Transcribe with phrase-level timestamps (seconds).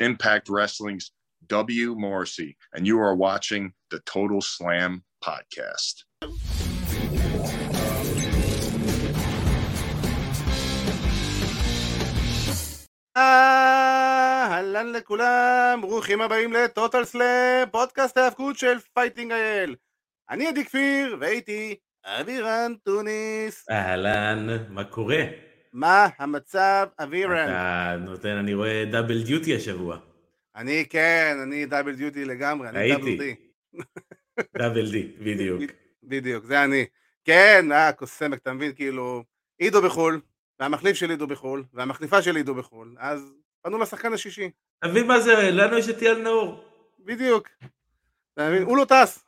[0.00, 1.10] Impact Wrestling's
[1.46, 1.94] W.
[1.96, 6.04] Morrissey, and you are watching the Total Slam Podcast.
[13.16, 19.76] אהלן לכולם, ברוכים הבאים ל Total Slam, פודקאסט ההאבקות של Fighting IL.
[20.30, 23.66] אני עדי כפיר, ואיתי אבירן טוניס.
[23.70, 25.47] אהלן, מה קורה?
[25.72, 27.48] מה המצב, אבירן?
[27.48, 29.98] אתה נותן, אני רואה דאבל דיוטי השבוע.
[30.56, 33.34] אני כן, אני דאבל דיוטי לגמרי, אני דאבל די.
[34.58, 35.62] דאבל די, בדיוק.
[36.02, 36.86] בדיוק, זה אני.
[37.24, 39.24] כן, אה, קוסמק, אתה מבין, כאילו,
[39.58, 40.20] עידו בחו"ל,
[40.60, 43.32] והמחליף של עידו בחו"ל, והמחליפה של עידו בחו"ל, אז
[43.62, 44.50] פנו לשחקן השישי.
[44.78, 46.64] אתה מבין מה זה, לנו יש את אייל נאור.
[46.98, 47.48] בדיוק.
[48.34, 48.62] אתה מבין?
[48.62, 49.24] הוא לא טס.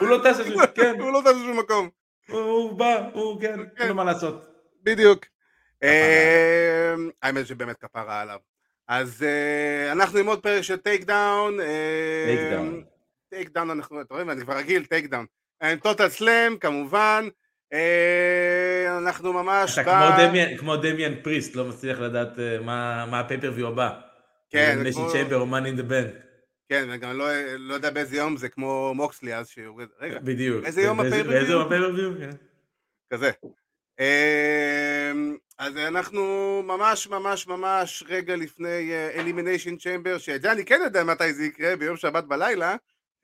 [0.00, 1.00] הוא לא טס לשום, כן.
[1.00, 1.88] הוא לא טס לשום מקום.
[2.28, 4.46] הוא בא, הוא כן, אין לו מה לעשות.
[4.82, 5.31] בדיוק.
[5.82, 8.38] אה, האמת שבאמת כפרה עליו.
[8.88, 11.56] אז אה, אנחנו עם עוד פרק של takedown.
[12.26, 12.84] Takedown.
[13.30, 15.26] Takedown אנחנו, אתה רואה, אני כבר רגיל, takedown.
[15.82, 17.28] Total Slam כמובן.
[17.72, 19.78] אה, אנחנו ממש...
[19.78, 19.82] אתה
[20.58, 22.60] כמו דמיאן, פריסט, לא מצליח לדעת אה,
[23.06, 24.00] מה ה pay-per-view הבא.
[24.50, 26.14] כן, נשי כמו- Chamber או Money in the Bank.
[26.68, 27.26] כן, וגם לא,
[27.58, 30.64] לא יודע באיזה יום זה, כמו מוקסלי אז שיורד, רגע, בדיוק.
[30.64, 31.32] איזה יום הפייפריוויו?
[31.32, 32.10] באיזה יום הפייפריוויו?
[32.18, 32.30] כן.
[33.12, 33.30] כזה.
[35.58, 36.22] אז אנחנו
[36.66, 41.76] ממש ממש ממש רגע לפני אלימיניישן צ'מבר, שאת זה אני כן יודע מתי זה יקרה,
[41.76, 42.76] ביום שבת בלילה,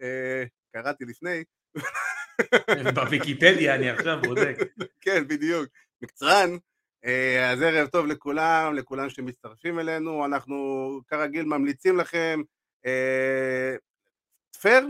[0.03, 1.45] אה, קראתי לפני,
[2.95, 4.57] בוויקיפדיה אני עכשיו בודק.
[5.05, 5.69] כן בדיוק,
[6.03, 6.51] מקצרן,
[7.05, 10.57] אה, אז ערב טוב לכולם, לכולם שמצטרפים אלינו, אנחנו
[11.09, 12.41] כרגיל ממליצים לכם,
[12.87, 13.77] אה,
[14.61, 14.89] פייר,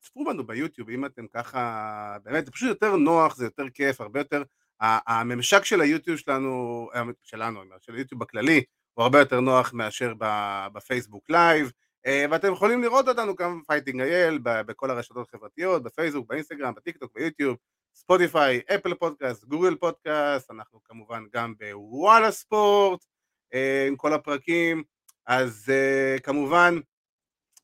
[0.00, 4.20] צפו בנו ביוטיוב, אם אתם ככה, באמת, זה פשוט יותר נוח, זה יותר כיף, הרבה
[4.20, 4.42] יותר,
[4.82, 10.14] הממשק של היוטיוב שלנו, אה, שלנו, של היוטיוב בכללי, הוא הרבה יותר נוח מאשר
[10.72, 11.72] בפייסבוק live,
[12.06, 17.56] אה, ואתם יכולים לראות אותנו גם Fighting IL, בכל הרשתות החברתיות, בפייסבוק, באינסטגרם, בטיקטוק, ביוטיוב,
[17.94, 23.04] ספוטיפיי, אפל פודקאסט, גוגל פודקאסט, אנחנו כמובן גם בוואלה ספורט,
[23.54, 24.82] אה, עם כל הפרקים,
[25.26, 25.72] אז
[26.22, 26.74] כמובן,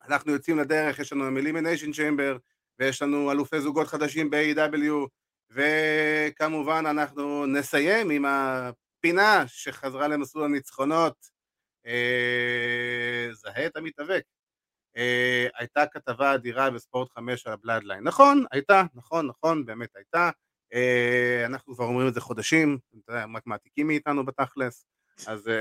[0.08, 2.36] אנחנו יוצאים לדרך, יש לנו Elimination Chamber,
[2.78, 5.08] ויש לנו אלופי זוגות חדשים ב-AEW,
[5.50, 11.14] וכמובן אנחנו נסיים עם הפינה שחזרה למסלול הניצחונות,
[11.86, 14.22] אה, זהה את המתאבק.
[14.96, 18.04] אה, הייתה כתבה אדירה בספורט 5 על ה Bloodline.
[18.04, 20.30] נכון, הייתה, נכון, נכון, באמת הייתה.
[20.74, 22.78] אה, אנחנו כבר אומרים את זה חודשים,
[23.08, 24.84] רק מעתיקים מאיתנו בתכלס,
[25.26, 25.48] אז...
[25.48, 25.60] אה,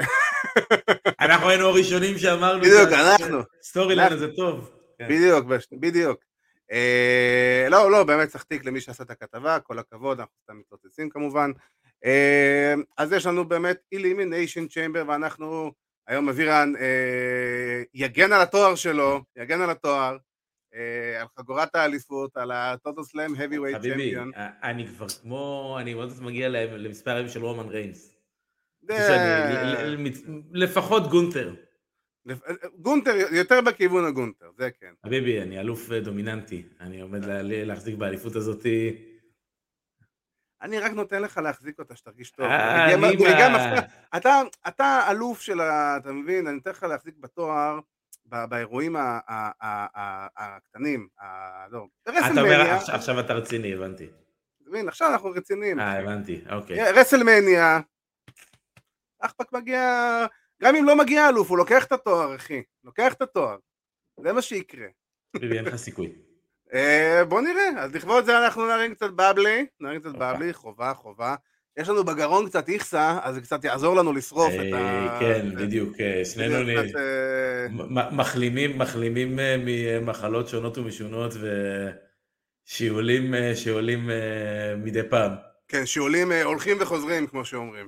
[1.25, 2.61] אנחנו היינו הראשונים שאמרנו.
[2.61, 3.39] בדיוק, אנחנו.
[3.61, 4.27] storyline אנחנו.
[4.27, 4.71] זה טוב.
[5.01, 5.45] בדיוק,
[5.79, 6.26] בדיוק.
[6.71, 11.09] אה, לא, לא, באמת צריך תיק למי שעשה את הכתבה, כל הכבוד, אנחנו סתם מתלוצצים
[11.09, 11.51] כמובן.
[12.05, 15.71] אה, אז יש לנו באמת Elimination Chamber, ואנחנו,
[16.07, 20.17] היום אבירן אה, יגן על התואר שלו, יגן על התואר,
[20.75, 24.31] אה, על חגורת האליפות, על ה Total Slam heavyweight חביבי, champion.
[24.63, 28.13] אני כבר כמו, אני עוד מעט מגיע למספר הימים של רומן ריינס.
[28.89, 29.95] אה,
[30.51, 31.53] לפחות גונטר.
[32.75, 34.93] גונטר, יותר בכיוון הגונטר, זה כן.
[35.05, 36.63] חביבי, אני אלוף אה, דומיננטי.
[36.79, 39.05] אני עומד לה- להחזיק באליפות הזאתי.
[40.61, 42.45] אני רק נותן לך להחזיק אותה, שתרגיש טוב.
[42.45, 43.79] אה.
[44.67, 45.97] אתה, אלוף של ה...
[45.97, 46.47] אתה מבין?
[46.47, 47.79] אני אתן לך להחזיק בתואר
[48.25, 48.95] באירועים
[50.37, 51.07] הקטנים,
[51.71, 54.07] לא, אתה אומר, WrestleMania, עכשיו- אתה רציני, הבנתי.
[54.67, 54.87] מבין?
[54.87, 55.79] עכשיו אנחנו רציניים.
[55.79, 56.91] אה, הבנתי, אוקיי.
[56.91, 57.79] WrestleMania,
[59.19, 59.81] אחפק מגיע,
[60.63, 62.61] גם אם לא מגיע אלוף, הוא לוקח את התואר, אחי.
[62.83, 63.57] לוקח את התואר.
[64.23, 64.87] זה מה שיקרה.
[65.35, 66.11] חביבי, אין לך סיכוי.
[66.73, 70.33] אה, בוא נראה, אז לכבוד זה אנחנו נרים קצת bubbly, נרים קצת אוקיי.
[70.33, 71.35] Bubbly, חובה, חובה.
[71.77, 74.77] יש לנו בגרון קצת איכסה, אז זה קצת יעזור לנו לשרוף את ה...
[74.77, 76.55] אה, כן, זה- בדיוק, אה, שנינו
[78.11, 81.33] מחלימים, מחלימים ממחלות שונות ומשונות
[82.67, 84.09] ושיעולים שעולים
[84.77, 85.31] מדי פעם.
[85.67, 87.87] כן, שעולים הולכים וחוזרים, כמו שאומרים.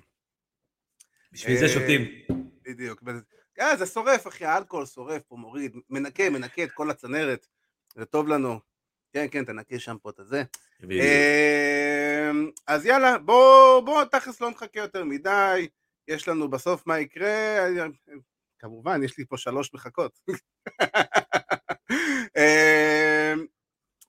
[1.31, 2.02] בשביל זה שותים.
[2.69, 3.03] בדיוק.
[3.59, 7.47] אה, זה שורף, אחי, האלכוהול שורף פה, מוריד, מנקה, מנקה את כל הצנרת.
[7.96, 8.59] זה טוב לנו.
[9.14, 10.43] כן, כן, תנקה שם פה את הזה.
[10.84, 15.67] אמ, אז יאללה, בוא, בוא, תכלס לא נחכה יותר מדי,
[16.08, 17.67] יש לנו בסוף מה יקרה,
[18.59, 20.20] כמובן, יש לי פה שלוש מחכות.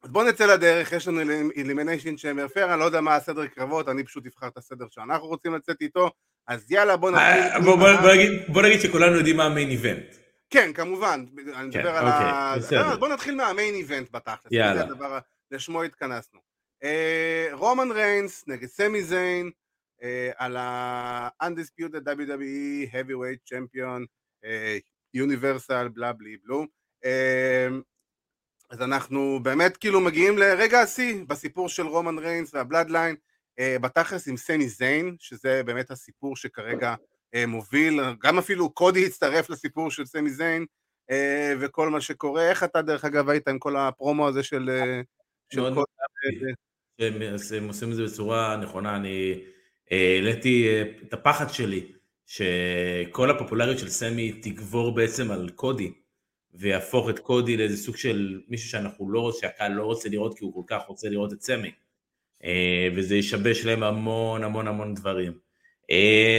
[0.02, 1.20] אז בוא נצא לדרך, יש לנו
[1.56, 5.26] Elimination Chamber פייר, אני לא יודע מה הסדר קרבות, אני פשוט אבחר את הסדר שאנחנו
[5.28, 6.10] רוצים לצאת איתו,
[6.46, 7.62] אז יאללה, בוא אה, נתחיל.
[7.64, 10.14] בוא- עם בוא- בוא נגיד- בוא נגיד שכולנו יודעים מה ה main event.
[10.50, 11.24] כן, כמובן,
[11.54, 12.54] אני מדבר על אוקיי, ה...
[12.58, 12.86] בסדר.
[12.92, 14.52] אז בוא נתחיל מה main event בתכלס.
[14.52, 15.18] זה הדבר
[15.50, 16.40] לשמו התכנסנו.
[16.84, 19.50] אה, רומן ריינס נגד סמי זיין
[20.02, 24.04] אה, על ה-Undisputed WWE Heavyweight Champion,
[24.44, 24.78] אה,
[25.14, 26.66] יוניברסל, בלה בלי בלו.
[28.70, 33.16] אז אנחנו באמת כאילו מגיעים לרגע השיא בסיפור של רומן ריינס והבלאדליין,
[33.58, 36.94] אה, בתכלס עם סני זיין, שזה באמת הסיפור שכרגע
[37.34, 40.66] אה, מוביל, גם אפילו קודי הצטרף לסיפור של סני זיין
[41.10, 42.50] אה, וכל מה שקורה.
[42.50, 44.70] איך אתה דרך אגב היית עם כל הפרומו הזה של...
[45.52, 46.52] של מאוד קודי?
[47.00, 47.22] הם
[47.56, 49.40] הם עושים את זה בצורה נכונה, אני
[49.92, 51.92] אה, העליתי אה, את הפחד שלי,
[52.26, 55.92] שכל הפופולריות של סמי תגבור בעצם על קודי,
[56.54, 60.44] ויהפוך את קודי לאיזה סוג של מישהו שאנחנו לא רוצים, שהקהל לא רוצה לראות כי
[60.44, 61.70] הוא כל כך רוצה לראות את סמי,
[62.44, 65.32] אה, וזה ישבש להם המון המון המון דברים.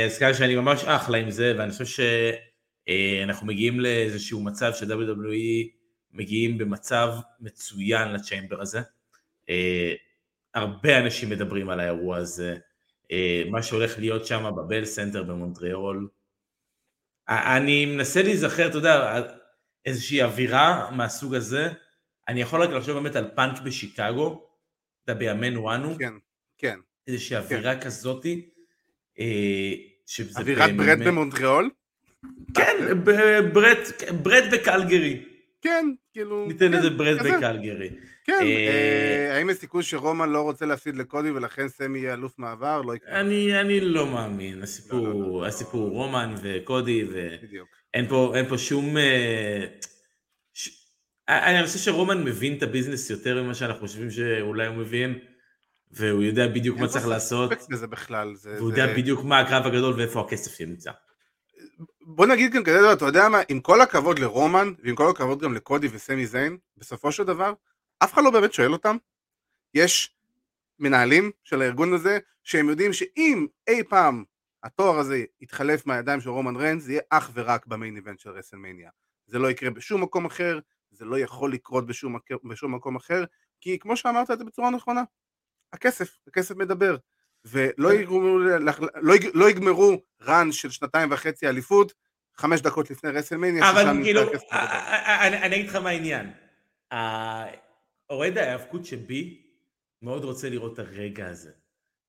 [0.06, 5.68] אז ככה שאני ממש אחלה עם זה, ואני חושב שאנחנו מגיעים לאיזשהו מצב ש-WWE
[6.14, 8.80] מגיעים במצב מצוין ל Chamber הזה.
[10.54, 12.56] הרבה אנשים מדברים על האירוע הזה,
[13.12, 16.08] אה, מה שהולך להיות שם בבל סנטר במונטריאול.
[17.30, 19.22] אני מנסה להיזכר, אתה יודע,
[19.86, 21.70] איזושהי אווירה מהסוג הזה,
[22.28, 24.48] אני יכול רק לחשוב באמת על פאנק בשיקגו,
[25.04, 25.96] אתה בימינו אנו.
[26.00, 26.14] כן,
[26.58, 26.80] כן.
[27.08, 27.82] איזושהי אווירה כן.
[27.82, 28.50] כזאתי.
[29.20, 29.74] אה,
[30.38, 31.70] אווירת ברט במונטריאול?
[32.54, 33.04] כן,
[34.24, 35.26] ברט בקלגרי.
[35.62, 36.46] כן, כאילו...
[36.48, 37.90] ניתן לזה ברט בקלגרי.
[38.24, 42.40] כן, אה, אה, האם יש סיכוי שרומן לא רוצה להפסיד לקודי ולכן סמי יהיה אלוף
[42.40, 42.82] מעבר?
[42.82, 43.20] לא יקרה.
[43.20, 47.06] אני לא מאמין, הסיפור לא, לא, לא, רומן וקודי,
[47.96, 48.98] ואין פה שום...
[48.98, 49.66] אה,
[51.30, 55.20] אני חושב שרומן מבין את הביזנס יותר ממה שאנחנו חושבים שאולי הוא מבין,
[55.92, 57.52] והוא יודע בדיוק מה צריך לעשות.
[58.58, 60.92] והוא יודע בדיוק מה הקרב הגדול ואיפה הכסף נמצא.
[62.02, 65.42] בוא נגיד כאן כזה דבר, אתה יודע מה, עם כל הכבוד לרומן, ועם כל הכבוד
[65.42, 67.54] גם לקודי וסמי זיין, בסופו של דבר,
[68.04, 68.98] אף אחד לא באמת שואל אותם.
[69.74, 70.16] יש
[70.80, 74.24] מנהלים של הארגון הזה, שהם יודעים שאם אי פעם
[74.64, 78.30] התואר הזה יתחלף מהידיים של רומן ריינס, זה יהיה אך ורק ב main event של
[78.30, 78.90] רסלמניה.
[79.28, 80.60] זה לא יקרה בשום מקום אחר,
[80.92, 83.24] זה לא יכול לקרות בשום, בשום מקום אחר,
[83.62, 85.04] כי כמו שאמרת את זה בצורה נכונה,
[85.74, 86.98] הכסף, הכסף מדבר.
[87.46, 87.96] ולא כן.
[88.02, 91.94] יגמרו, לא, לא יגמרו run של שנתיים וחצי אליפות,
[92.38, 94.22] חמש דקות לפני רסלמניה, אבל כאילו,
[94.52, 96.32] אני אגיד לך מה העניין.
[98.10, 99.42] אוהד ההיאבקות שבי
[100.02, 101.52] מאוד רוצה לראות את הרגע הזה.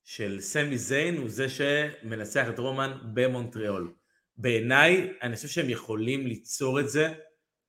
[0.05, 3.93] של סמי זיין הוא זה שמנצח את רומן במונטריאול.
[4.37, 7.13] בעיניי, אני חושב שהם יכולים ליצור את זה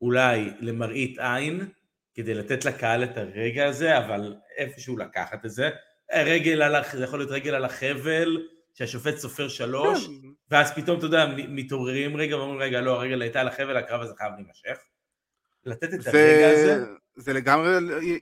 [0.02, 1.70] אולי למראית עין,
[2.14, 5.70] כדי לתת לקהל את הרגע הזה, אבל איפשהו לקחת את זה.
[6.14, 10.12] רגל על, זה יכול להיות רגל על החבל, שהשופט סופר שלוש, כן.
[10.52, 14.14] ואז פתאום, אתה יודע, מתעוררים רגע ואומרים, רגע, לא, הרגל הייתה על החבל, הקרב הזה
[14.18, 14.78] חייב להימשך.
[15.66, 16.86] לתת את הרגע הזה.
[17.16, 17.72] זה לגמרי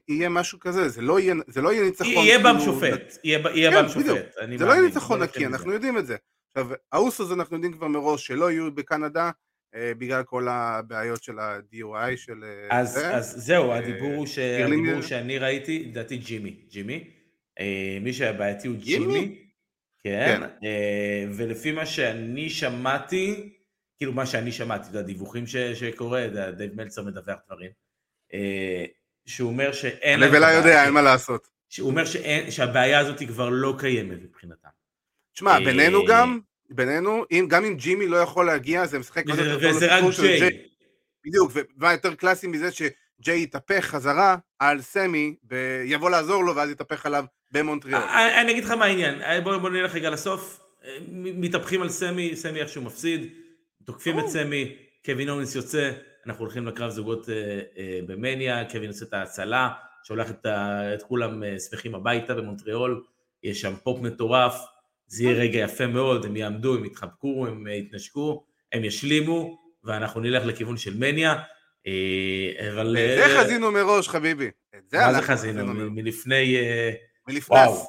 [0.07, 2.09] יהיה משהו כזה, זה לא יהיה, זה לא יהיה ניצחון.
[2.09, 4.35] יהיה בם כאילו שופט, יהיה כן, בם שופט.
[4.57, 6.15] זה לא יהיה ניצחון נקי, אנחנו יודעים את זה.
[6.55, 9.31] עכשיו, האוסוס אנחנו יודעים כבר מראש שלא יהיו בקנדה,
[9.75, 12.43] אה, בגלל כל הבעיות של ה-DUI של...
[12.43, 13.15] אה, אז, זה.
[13.15, 14.39] אז זהו, אה, הדיבור הוא, ש...
[14.39, 17.07] הדיבור שאני ראיתי, לדעתי ג'ימי, ג'ימי.
[17.59, 19.37] אה, מי שהיה בעייתי הוא ג'ימי.
[20.03, 20.67] כן, כן.
[20.67, 23.49] אה, ולפי מה שאני שמעתי,
[23.97, 25.43] כאילו מה שאני שמעתי, זה הדיווחים
[25.73, 26.27] שקורה,
[26.57, 27.71] דייב מלצר מדווח דברים,
[29.25, 30.19] שהוא אומר שאין...
[30.19, 31.47] לבלה יודע, אין מה לעשות.
[31.69, 34.69] שהוא אומר שאין, שהבעיה הזאת כבר לא קיימת מבחינתם.
[35.33, 36.39] תשמע, אה, בינינו גם,
[36.69, 40.67] בינינו, אם, גם אם ג'ימי לא יכול להגיע, זה משחק טוב לסיפור של ג'יי.
[41.25, 47.05] בדיוק, ומה יותר קלאסי מזה שג'יי יתהפך חזרה על סמי, ויבוא לעזור לו, ואז יתהפך
[47.05, 48.01] עליו במונטריאול.
[48.41, 50.59] אני אגיד לך מה העניין, בוא נלך רגע לסוף,
[51.11, 53.27] מתהפכים על סמי, סמי איכשהו מפסיד,
[53.85, 55.91] תוקפים את סמי, קווין אונס יוצא,
[56.25, 59.69] אנחנו הולכים לקרב זוגות אה, אה, במניה, קווין עושה את ההצלה,
[60.03, 60.45] שולח את,
[60.95, 63.03] את כולם אה, שמחים הביתה במונטריאול,
[63.43, 64.55] יש שם פופ מטורף,
[65.07, 70.45] זה יהיה רגע יפה מאוד, הם יעמדו, הם יתחבקו, הם יתנשקו, הם ישלימו, ואנחנו נלך
[70.45, 71.35] לכיוון של מניה,
[72.73, 72.97] אבל...
[73.17, 74.51] זה חזינו מראש, חביבי.
[74.93, 75.65] מה זה חזינו?
[75.73, 76.57] מלפני...
[77.27, 77.87] מלפנס.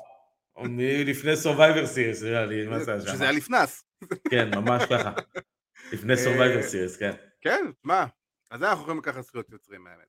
[0.58, 3.06] מלפני Survivor Series, נראה לי, מה זה היה שם?
[3.08, 3.84] שזה היה לפנס.
[4.30, 5.12] כן, ממש ככה.
[5.92, 7.12] לפני Survivor Series, כן.
[7.40, 8.06] כן, מה?
[8.52, 10.06] אז אנחנו יכולים לקחת זכויות יוצרים האמת.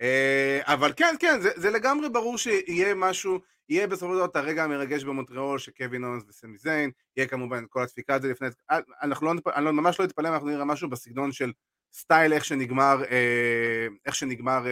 [0.00, 4.36] אה, אבל כן, כן, זה, זה לגמרי ברור שיהיה משהו, יהיה בסופו של דבר את
[4.36, 9.26] הרגע המרגש במונטריאול שקווין אונס וסמי זיין, יהיה כמובן כל הדפיקה הזה לפני, אה, אנחנו
[9.26, 11.52] לא, אני לא, ממש לא אתפלא אם אנחנו נראה משהו בסגנון של
[11.92, 14.64] סטייל איך שנגמר, אה, איך שנגמר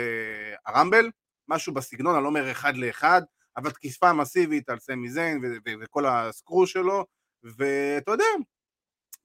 [0.66, 1.10] הרמבל,
[1.48, 3.22] משהו בסגנון, אני לא אומר אחד לאחד,
[3.56, 5.40] אבל תקיפה מסיבית על סמי זיין
[5.80, 7.06] וכל הסקרו שלו,
[7.42, 8.24] ואתה יודע,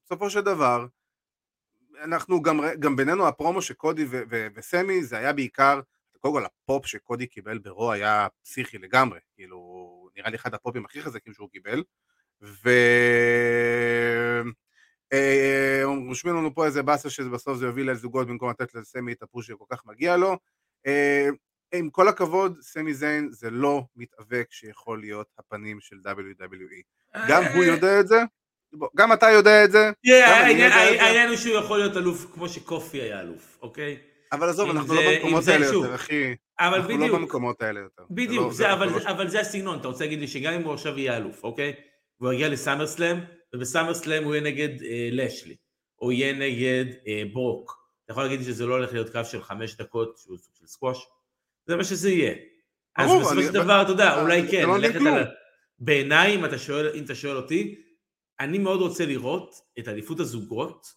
[0.04, 0.86] בסופו של דבר,
[2.04, 5.80] אנחנו גם, גם בינינו הפרומו של קודי ו- ו- וסמי זה היה בעיקר,
[6.18, 11.02] קודם כל הפופ שקודי קיבל ברו היה פסיכי לגמרי, כאילו נראה לי אחד הפופים הכי
[11.02, 11.82] חזקים שהוא קיבל,
[12.42, 12.70] ו...
[15.12, 19.46] אה, רושמים לנו פה איזה באסה שבסוף זה יוביל לזוגות במקום לתת לסמי את הפוש
[19.46, 20.36] שכל כך מגיע לו.
[20.86, 21.28] אה,
[21.74, 26.82] עם כל הכבוד, סמי זיין זה לא מתאבק שיכול להיות הפנים של WWE.
[27.28, 28.22] גם הוא יודע את זה,
[28.96, 29.90] גם אתה יודע את זה.
[31.00, 33.96] העניין הוא שהוא יכול להיות אלוף כמו שקופי היה אלוף, אוקיי?
[34.32, 36.34] אבל עזוב, אנחנו לא במקומות האלה יותר, אחי.
[36.60, 37.00] אבל בדיוק.
[37.00, 38.02] אנחנו לא במקומות האלה יותר.
[38.10, 38.98] בדיוק, לא- זה, אבל, לא...
[39.10, 41.72] אבל זה הסגנון, אתה רוצה להגיד לי שגם אם הוא עכשיו יהיה אלוף, אוקיי?
[42.20, 43.16] והוא יגיע לסאמרסלאם,
[43.54, 45.56] ובסאמרסלאם הוא יהיה נגד אה, לשלי,
[46.02, 47.78] או יהיה נגד אה, ברוק.
[48.04, 50.66] אתה יכול להגיד לי שזה לא הולך להיות קרב של חמש דקות, שהוא סוג של
[50.66, 51.06] סקווש?
[51.66, 52.34] זה מה שזה יהיה.
[52.96, 54.64] אז בסופו של דבר, אתה יודע, אולי כן,
[55.00, 55.10] לא.
[55.78, 56.58] בעיניי, אם אתה
[57.14, 57.74] שואל אותי,
[58.40, 60.94] אני מאוד רוצה לראות את אליפות הזוגות,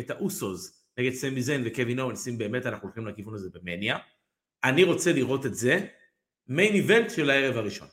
[0.00, 3.98] את האוסוס נגד סמי זיין וקווין אוונס, אם באמת אנחנו הולכים לכיוון הזה במניה.
[4.64, 5.86] אני רוצה לראות את זה
[6.46, 7.88] main event של הערב הראשון.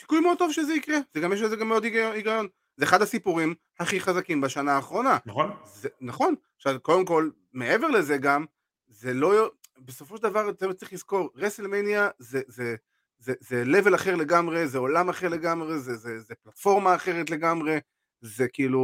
[0.00, 2.48] סיכוי מאוד טוב שזה יקרה, זה גם יש לזה גם מאוד היגיון.
[2.76, 5.18] זה אחד הסיפורים הכי חזקים בשנה האחרונה.
[5.26, 5.50] נכון.
[5.64, 6.34] זה, נכון.
[6.56, 8.44] עכשיו, קודם כל, מעבר לזה גם,
[8.88, 9.50] זה לא...
[9.78, 12.76] בסופו של דבר, אתה צריך לזכור, רסלמניה זה, זה,
[13.24, 17.78] זה, זה level אחר לגמרי, זה עולם אחר לגמרי, זה, זה, זה פלטפורמה אחרת לגמרי,
[18.20, 18.80] זה כאילו...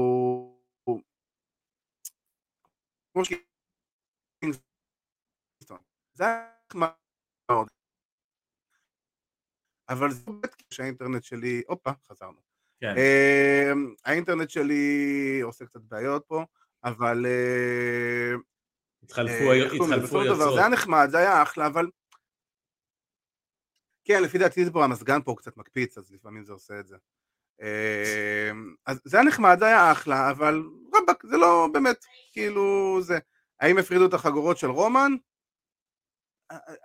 [3.12, 3.32] כמו ש...
[6.14, 7.68] זה היה מאוד.
[9.88, 12.40] אבל זה באמת שהאינטרנט שלי, הופה, חזרנו.
[12.80, 12.94] כן.
[12.94, 16.44] Uh, האינטרנט שלי עושה קצת בעיות פה,
[16.84, 17.26] אבל...
[17.26, 18.40] Uh,
[19.02, 20.54] התחלפו היוצרות.
[20.54, 21.86] זה היה נחמד, זה היה אחלה, אבל
[24.10, 26.96] כן, לפי דעתי זה פה המזגן פה קצת מקפיץ, אז לפעמים זה עושה את זה.
[27.60, 30.62] אמ, אז זה היה נחמד, זה היה אחלה, אבל
[30.94, 33.18] רבאק, זה לא באמת, כאילו, זה...
[33.60, 35.12] האם הפרידו את החגורות של רומן?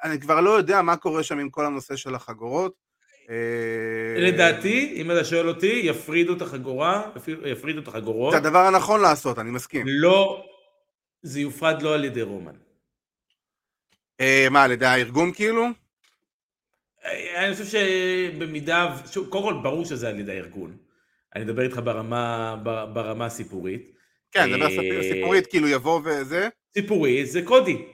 [0.04, 2.76] אני כבר לא יודע מה קורה שם עם כל הנושא של החגורות.
[3.30, 7.12] אה, לדעתי, אם אתה שואל אותי, יפרידו את החגורה,
[7.46, 8.32] יפרידו את החגורות.
[8.32, 9.86] זה הדבר הנכון לעשות, אני מסכים.
[9.90, 10.46] לא,
[11.22, 12.56] זה יופרד לא על ידי רומן.
[14.22, 15.85] אה, מה, על ידי הארגון כאילו?
[17.36, 20.78] אני חושב שבמידה, שוב, קודם כל ברור שזה על ידי הארגון.
[21.36, 22.56] אני מדבר איתך ברמה,
[22.94, 23.92] ברמה הסיפורית.
[24.32, 26.50] כן, זה אה, סיפורית, כאילו יבוא וזה.
[26.74, 27.86] סיפורית, זה קודי.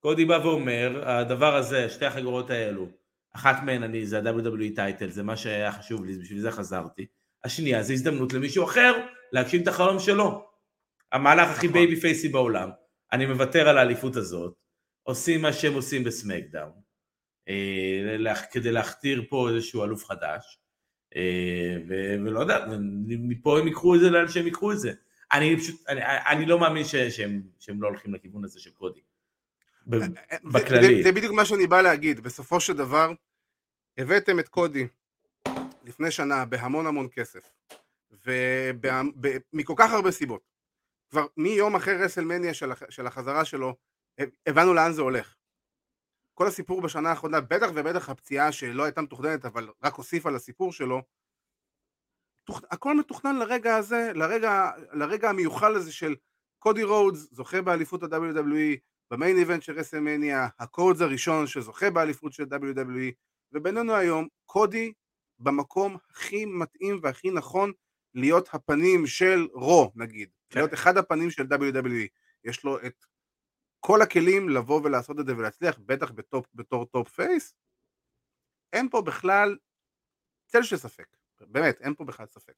[0.00, 2.88] קודי בא ואומר, הדבר הזה, שתי החגורות האלו,
[3.32, 7.06] אחת מהן אני, זה ה-WWE טייטל, זה מה שהיה חשוב לי, בשביל זה חזרתי.
[7.44, 8.92] השנייה זה הזדמנות למישהו אחר
[9.32, 10.46] להגשים את החלום שלו.
[11.12, 12.00] המהלך הכי baby נכון.
[12.00, 12.70] face י בעולם.
[13.12, 14.54] אני מוותר על האליפות הזאת,
[15.02, 16.83] עושים מה שהם עושים בסמקדאון.
[17.48, 20.58] אה, כדי להכתיר פה איזשהו אלוף חדש,
[21.16, 21.76] אה,
[22.24, 22.66] ולא יודע,
[23.08, 24.92] מפה הם ייקחו את זה לאן שהם ייקחו את זה.
[25.32, 29.00] אני פשוט, אני, אני לא מאמין ש, שהם, שהם לא הולכים לכיוון הזה של קודי.
[29.92, 29.98] אה,
[30.44, 30.96] בכללי.
[30.96, 33.12] זה, זה בדיוק מה שאני בא להגיד, בסופו של דבר,
[33.98, 34.86] הבאתם את קודי
[35.84, 37.52] לפני שנה בהמון המון כסף,
[38.26, 40.54] ומכל כך הרבה סיבות.
[41.10, 42.54] כבר מיום אחרי רסלמניה
[42.88, 43.74] של החזרה שלו,
[44.46, 45.34] הבנו לאן זה הולך.
[46.34, 51.02] כל הסיפור בשנה האחרונה, בטח ובטח הפציעה שלא הייתה מתוכננת, אבל רק הוסיפה לסיפור שלו,
[52.44, 52.60] תוכ...
[52.70, 56.14] הכל מתוכנן לרגע הזה, לרגע, לרגע המיוחל הזה של
[56.58, 58.78] קודי רודס, זוכה באליפות ה-WWE,
[59.10, 63.12] ב main event של רסלמניה, הרודס הראשון שזוכה באליפות של WWE,
[63.52, 64.92] ובינינו היום, קודי
[65.38, 67.72] במקום הכי מתאים והכי נכון
[68.14, 70.58] להיות הפנים של רו, נגיד, כן.
[70.58, 72.08] להיות אחד הפנים של WWE.
[72.44, 73.04] יש לו את
[73.86, 77.54] כל הכלים לבוא ולעשות את זה ולהצליח, בטח ב top, בתור top face,
[78.72, 79.56] אין פה בכלל
[80.46, 81.06] צל של ספק,
[81.40, 82.54] באמת, אין פה בכלל ספק.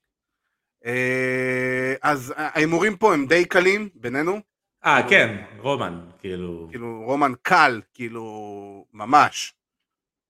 [0.85, 4.41] אה, אז ההימורים פה הם די קלים בינינו.
[4.85, 6.67] אה, כן, רומן, כאילו...
[6.71, 9.55] כאילו, רומן קל, כאילו, ממש.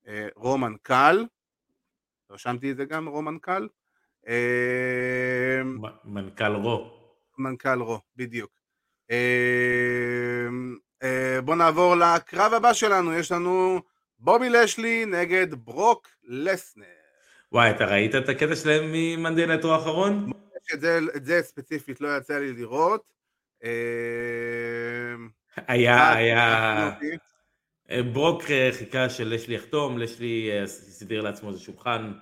[0.07, 1.27] אה, רומן קל,
[2.31, 3.69] רשמתי את זה גם, רומן קל.
[4.29, 5.63] אה,
[6.05, 6.91] מנכ"ל רו.
[7.39, 8.57] מנכ"ל רו, בדיוק.
[11.07, 13.81] אה, בואו נעבור לקרב הבא שלנו, יש לנו
[14.19, 16.85] בובי לשלי נגד ברוק לסנר.
[17.53, 20.31] וואי, אתה ראית את הקטע שלהם ממנדלטו האחרון?
[20.75, 23.03] את זה, את זה ספציפית לא יצא לי לראות.
[23.65, 23.71] אה,
[25.67, 26.91] היה, היה...
[27.91, 28.43] אה, ברוק
[28.79, 32.13] חיכה שלאשלי יחתום, לאשלי סידר לעצמו איזה שולחן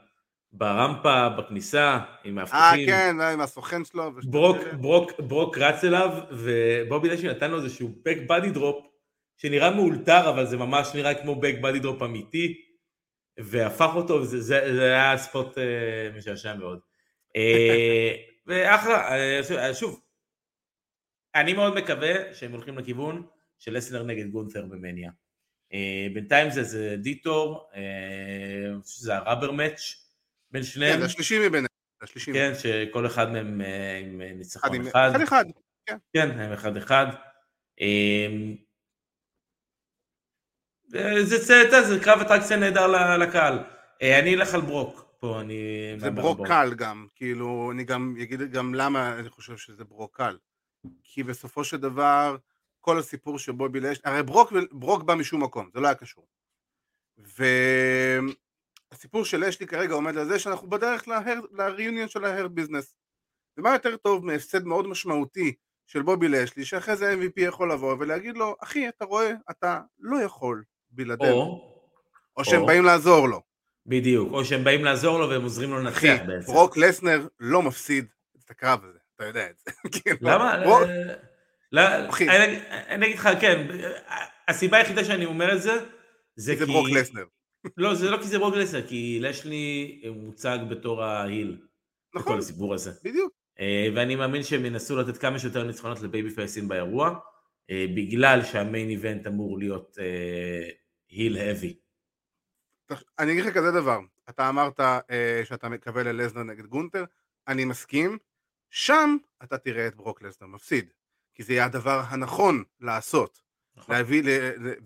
[0.56, 2.88] ברמפה, בכניסה, עם מאבטחים.
[2.88, 4.12] אה, כן, עם הסוכן שלו.
[4.24, 8.86] ברוק, ברוק, ברוק רץ אליו, ובובי לאשלי נתן לו איזשהו back body drop,
[9.36, 12.60] שנראה מאולתר, אבל זה ממש נראה כמו back body drop אמיתי,
[13.38, 16.78] והפך אותו, וזה זה, זה היה spot אה, משעשע מאוד.
[17.36, 18.14] אה,
[18.46, 20.00] ואחלה, אה, שוב,
[21.34, 23.26] אני מאוד מקווה שהם הולכים לכיוון
[23.58, 25.10] של אסלר נגד גונת'ר במניה.
[25.72, 30.03] אה, בינתיים זה, זה דיטור, אה, זה הראבר מאץ',
[30.54, 30.98] בין שניהם.
[30.98, 31.66] כן, השלישי מביניהם.
[32.02, 32.32] השלישי.
[32.32, 35.10] כן, שכל אחד מהם אה, עם אחד ניצחון אחד.
[35.14, 35.44] אחד אחד.
[36.12, 37.06] כן, הם אחד אחד.
[37.80, 38.56] אמ,
[40.94, 43.58] אה, זה, קרב אטרקציה נהדר לקהל.
[44.02, 45.94] אה, אני אלך על ברוק פה, אני...
[45.98, 50.36] זה ברוק קל גם, כאילו, אני גם אגיד גם למה אני חושב שזה ברוק קל.
[51.02, 52.36] כי בסופו של דבר,
[52.80, 54.00] כל הסיפור של בובי לש...
[54.04, 56.26] הרי ברוק, ברוק בא משום מקום, זה לא היה קשור.
[58.94, 61.08] והסיפור של אשלי כרגע עומד על זה שאנחנו בדרך
[61.52, 62.94] לריאיוניון של ההרד ביזנס.
[63.58, 65.54] ומה יותר טוב מהפסד מאוד משמעותי
[65.86, 70.16] של בובי לאשלי, שאחרי זה MVP יכול לבוא ולהגיד לו, אחי, אתה רואה, אתה לא
[70.22, 71.32] יכול בלעדינו.
[71.32, 71.74] או,
[72.36, 72.66] או שהם או.
[72.66, 73.40] באים לעזור לו.
[73.86, 76.52] בדיוק, או שהם באים לעזור לו והם עוזרים לו אחי, לנצח בעצם.
[76.52, 78.06] ברוק לסנר לא מפסיד
[78.44, 79.70] את הקרב הזה, אתה יודע את זה.
[80.02, 80.56] כאילו, למה?
[80.64, 80.88] ברוק-
[81.72, 82.28] לא, אחי.
[82.28, 83.66] אני אני אגיד לך, כן,
[84.48, 85.72] הסיבה היחידה שאני אומר את זה,
[86.36, 86.72] זה זה כי...
[86.72, 87.24] ברוק לסנר.
[87.76, 91.58] לא, זה לא כי זה ברוק לסנר, כי לשלי מוצג בתור ההיל.
[92.14, 92.92] בכל נכון, הסיפור הזה.
[93.04, 93.32] בדיוק.
[93.60, 97.18] אה, ואני מאמין שהם ינסו לתת כמה שיותר ניצחונות לבייבי פייסים באירוע,
[97.70, 99.98] אה, בגלל שהמיין איבנט אמור להיות
[101.10, 101.78] היל האבי.
[103.18, 107.04] אני אגיד לך כזה דבר, אתה אמרת אה, שאתה מקווה ללזנר נגד גונטר,
[107.48, 108.18] אני מסכים,
[108.70, 110.92] שם אתה תראה את ברוק לסנר מפסיד,
[111.34, 113.42] כי זה יהיה הדבר הנכון לעשות,
[113.76, 113.94] נכון.
[113.94, 114.28] להביא, ל,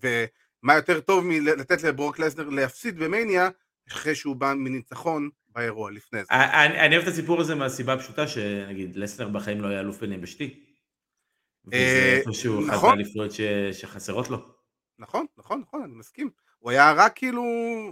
[0.06, 0.24] ל,
[0.62, 3.48] ומה יותר טוב מלתת לברוק לסנר להפסיד במניה,
[3.88, 6.26] אחרי שהוא בא מניצחון באירוע לפני זה.
[6.30, 10.64] אני אני אוהב את הסיפור הזה מהסיבה הפשוטה שנגיד לסנר בחיים לא היה אלוף ביניבשתי.
[11.66, 12.88] וזה אה, איפשהו אחת נכון.
[12.88, 13.40] מהאליפויות ש-
[13.72, 14.38] שחסרות לו.
[14.98, 16.30] נכון, נכון, נכון, אני מסכים.
[16.58, 17.42] הוא היה רק כאילו,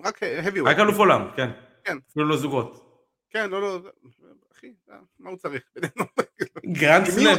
[0.04, 1.50] רק heavy רק אלוף עולם, כן.
[1.84, 1.96] כן.
[2.10, 2.82] אפילו לא זוגות.
[3.30, 3.80] כן, לא, לא,
[4.52, 4.72] אחי,
[5.18, 5.62] מה הוא צריך?
[6.66, 7.36] גרנד סלאם.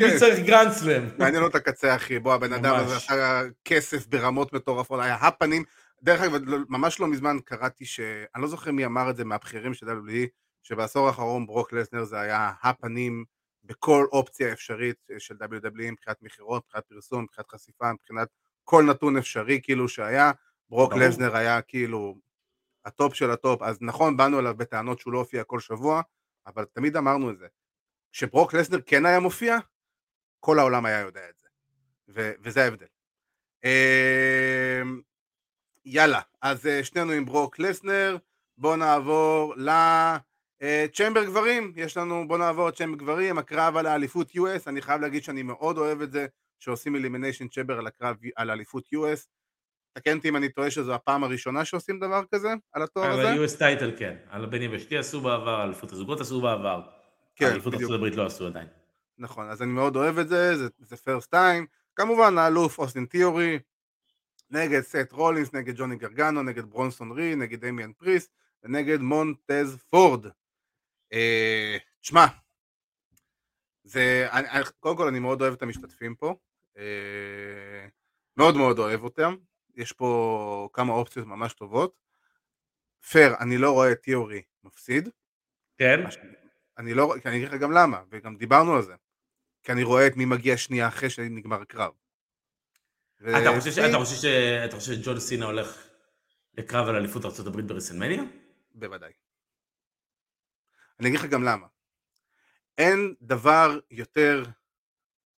[0.00, 0.18] מי כן.
[0.18, 1.02] צריך גרנד סלאם?
[1.18, 2.18] מעניין אותו הקצה, אחי.
[2.18, 2.96] בוא, הבן אדם הזה.
[2.96, 5.64] עשה כסף ברמות מטורפות, היה הפנים.
[6.02, 8.00] דרך אגב, לא- ממש לא מזמן קראתי ש...
[8.34, 10.26] אני לא זוכר מי אמר את זה מהבכירים של WWE,
[10.62, 13.24] שבעשור האחרון ברוק לסנר זה היה הפנים
[13.64, 18.28] בכל אופציה אפשרית של WWE, מבחינת מכירות, מבחינת פרסום, מבחינת חשיפה, מבחינת
[18.64, 20.32] כל נתון אפשרי כאילו שהיה.
[20.70, 20.94] ברוק.
[20.94, 22.14] לסנר היה כאילו
[22.84, 26.02] הטופ של הטופ, אז נכון, באנו אליו בטענות שהוא לא הופיע כל שבוע,
[26.46, 27.46] אבל תמיד אמרנו את זה.
[28.12, 29.58] כשברוק לסנר כן היה מופיע,
[30.40, 31.48] כל העולם היה יודע את זה.
[32.08, 32.86] ו- וזה ההבדל.
[33.64, 35.00] אמ,
[35.84, 38.16] יאללה, אז אה, סיימנו עם ברוק לסנר,
[38.58, 44.30] בואו נעבור ל Chamber גברים, יש לנו, בואו נעבור ל Chamber גברים, הקרב על האליפות
[44.30, 46.26] US, אני חייב להגיד שאני מאוד אוהב את זה,
[46.58, 49.26] שעושים Elimination Chamber על הקרב על האליפות US.
[49.92, 53.32] תקן אותי אם אני טועה שזו הפעם הראשונה שעושים דבר כזה, על התואר הזה?
[53.32, 54.16] אבל US title כן.
[54.30, 56.82] על הבין יבשתי עשו בעבר, אליפות הזוגות עשו בעבר.
[57.36, 57.82] כן, אליפות בדיוק.
[57.82, 58.79] ארצות הברית לא עשו עדיין.
[59.20, 61.66] נכון, אז אני מאוד אוהב את זה, זה, זה first time.
[61.96, 63.58] כמובן, האלוף אוסטין תיאורי,
[64.50, 68.28] נגד סט רולינס, נגד ג'וני גרגנו, נגד ברונסון ריד, נגד דמיאן פריסט,
[68.62, 70.26] ונגד מונטז פורד.
[71.12, 72.26] אה, תשמע,
[73.84, 76.34] זה, אני, אני- קודם כל אני מאוד אוהב את המשתתפים פה,
[76.78, 77.86] אה,
[78.36, 79.36] מאוד מאוד אוהב אותם,
[79.74, 82.00] יש פה כמה אופציות ממש טובות.
[83.10, 85.08] פייר, אני לא רואה את תיאורי מפסיד,
[85.78, 86.00] כן?
[86.78, 88.94] אני לא, כי אני אגיד לך גם למה, וגם דיברנו על זה.
[89.62, 91.92] כי אני רואה את מי מגיע שנייה אחרי שנגמר הקרב.
[93.20, 94.24] ו- אתה חושב ש- אתה חושב ש-
[94.64, 95.86] אתה חושב שג'ון סינה הולך
[96.58, 98.22] לקרב על אליפות הברית ברסלמניה?
[98.74, 99.12] בוודאי.
[101.00, 101.66] אני אגיד לך גם למה.
[102.78, 104.44] אין דבר יותר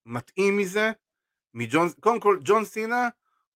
[0.07, 0.91] מתאים מזה
[1.55, 3.09] מג'ון, קודם כל ג'ון סינה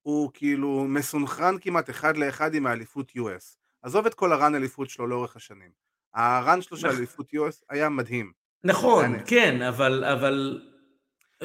[0.02, 3.56] הוא כאילו מסונכרן כמעט אחד לאחד עם האליפות US.
[3.82, 5.70] עזוב את כל הרן אליפות שלו לאורך השנים.
[6.14, 6.98] הרן שלו של נכון.
[6.98, 8.32] אליפות US היה מדהים.
[8.66, 10.60] נכון, אני- כן, אבל, אבל...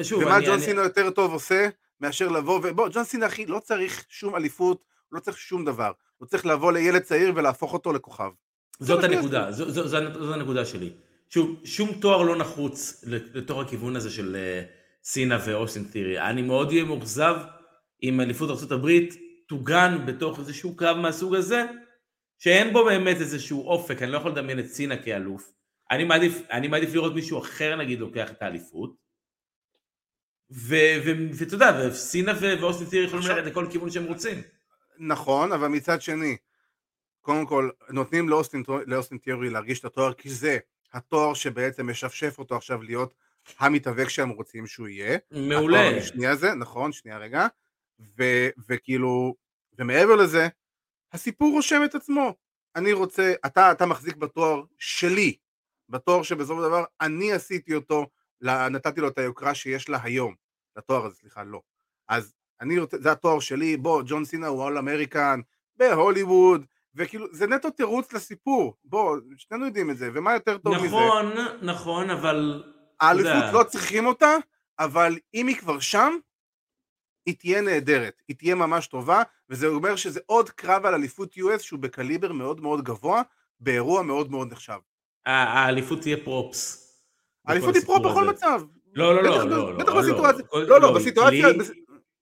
[0.02, 1.68] שוב, ומה אני- ג'ון אני- סינה יותר טוב עושה
[2.00, 2.74] מאשר לבוא ו...
[2.74, 5.92] בוא, ג'ון סינה אחי לא צריך שום אליפות, לא צריך שום דבר.
[6.18, 8.30] הוא צריך לבוא לילד צעיר ולהפוך אותו לכוכב.
[8.80, 10.90] זאת הנקודה, זו, זו, זו, זו הנקודה שלי.
[11.30, 13.04] שוב, שום תואר לא נחוץ
[13.34, 14.62] לתוך הכיוון הזה של אה,
[15.04, 16.20] סינה ואוסטין תירי.
[16.20, 17.36] אני מאוד אהיה מאוכזב
[18.02, 18.88] אם אליפות ארה"ב
[19.48, 21.64] תוגן בתוך איזשהו קרב מהסוג הזה,
[22.38, 25.52] שאין בו באמת איזשהו אופק, אני לא יכול לדמיין את סינה כאלוף.
[25.92, 28.94] אני מעדיף, אני מעדיף לראות מישהו אחר נגיד לוקח את האליפות.
[30.50, 34.42] ואתה יודע, וסינה ואוסטין תירי יכולים ללכת לכל כיוון שהם רוצים.
[34.98, 36.36] נכון, אבל מצד שני,
[37.20, 40.58] קודם כל, נותנים לאוסטין, לאוסטין תיאורי להרגיש את התואר, כי זה
[40.92, 43.14] התואר שבעצם משפשף אותו עכשיו להיות
[43.58, 45.18] המתאבק שהם רוצים שהוא יהיה.
[45.30, 45.88] מעולה.
[45.88, 47.46] המשני הזה, נכון, שנייה רגע.
[48.18, 49.34] ו- וכאילו,
[49.78, 50.48] ומעבר לזה,
[51.12, 52.34] הסיפור רושם את עצמו.
[52.76, 55.36] אני רוצה, אתה, אתה מחזיק בתואר שלי,
[55.92, 58.06] בתואר שבסופו של דבר אני עשיתי אותו,
[58.42, 60.34] נתתי לו את היוקרה שיש לה היום,
[60.76, 61.60] לתואר הזה, סליחה, לא.
[62.08, 65.40] אז אני רוצה, זה התואר שלי, בוא, ג'ון סינה הוא אול אמריקן,
[65.76, 70.86] בהוליווד, וכאילו, זה נטו תירוץ לסיפור, בוא, שנינו יודעים את זה, ומה יותר טוב מזה?
[70.86, 72.64] נכון, נכון, אבל...
[73.00, 74.36] האליפות לא צריכים אותה,
[74.78, 76.12] אבל אם היא כבר שם,
[77.26, 81.58] היא תהיה נהדרת, היא תהיה ממש טובה, וזה אומר שזה עוד קרב על אליפות US
[81.58, 83.22] שהוא בקליבר מאוד מאוד גבוה,
[83.60, 84.78] באירוע מאוד מאוד נחשב.
[85.26, 86.92] האליפות תהיה props.
[87.46, 88.62] האליפות היא prop בכל מצב.
[88.94, 89.76] לא, לא, לא, לא.
[89.78, 91.48] בטח בסיטואציה, לא, לא, בסיטואציה,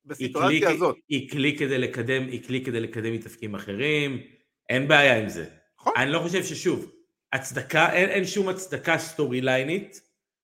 [0.05, 0.97] בסיטואציה הזאת.
[1.09, 4.21] היא כלי כדי לקדם, היא כלי כדי לקדם מתפקידים אחרים,
[4.69, 5.47] אין בעיה עם זה.
[5.81, 5.93] נכון.
[5.97, 6.93] אני לא חושב ששוב,
[7.33, 10.01] הצדקה, אין, אין שום הצדקה storyline ית,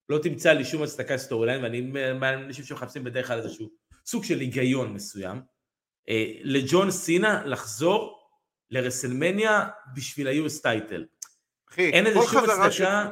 [0.09, 1.81] לא תמצא לי שום הצדקה storyline, ואני
[2.21, 3.71] מאנשים שמחפשים בדרך כלל איזשהו
[4.07, 5.41] סוג של היגיון מסוים,
[6.09, 8.19] אה, לג'ון סינה לחזור
[8.71, 11.05] לרסלמניה בשביל ה-US title.
[11.77, 13.11] אחי, אין איזה שום הצדקה...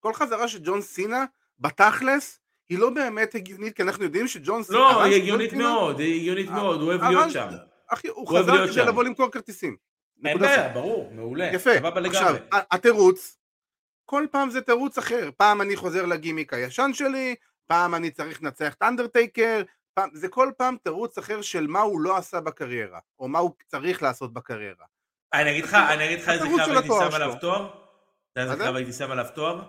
[0.00, 1.24] כל חזרה של ג'ון סינה,
[1.58, 4.78] בתכלס, היא לא באמת הגיונית, כי אנחנו יודעים שג'ון סינה...
[4.78, 7.48] לא, היא הגיונית מאוד, היא הגיונית מאוד, הוא אוהב להיות שם.
[7.88, 9.76] אחי, הוא חזר כדי לבוא למכור כרטיסים.
[10.24, 11.50] אין בעיה, ברור, מעולה.
[11.52, 11.70] יפה.
[12.06, 13.38] עכשיו, התירוץ,
[14.04, 15.30] כל פעם זה תירוץ אחר.
[15.36, 17.34] פעם אני חוזר לגימיק הישן שלי,
[17.66, 19.62] פעם אני צריך לנצח את אנדרטייקר,
[19.94, 23.50] פעם, זה כל פעם תירוץ אחר של מה הוא לא עשה בקריירה, או מה הוא
[23.66, 24.84] צריך לעשות בקריירה.
[25.32, 27.85] אני אגיד לך, אני אגיד לך איזה קרב הייתי שם עליו תואר?
[28.36, 29.62] אתה יודע איזה קרב הייתי שם עליו תואר?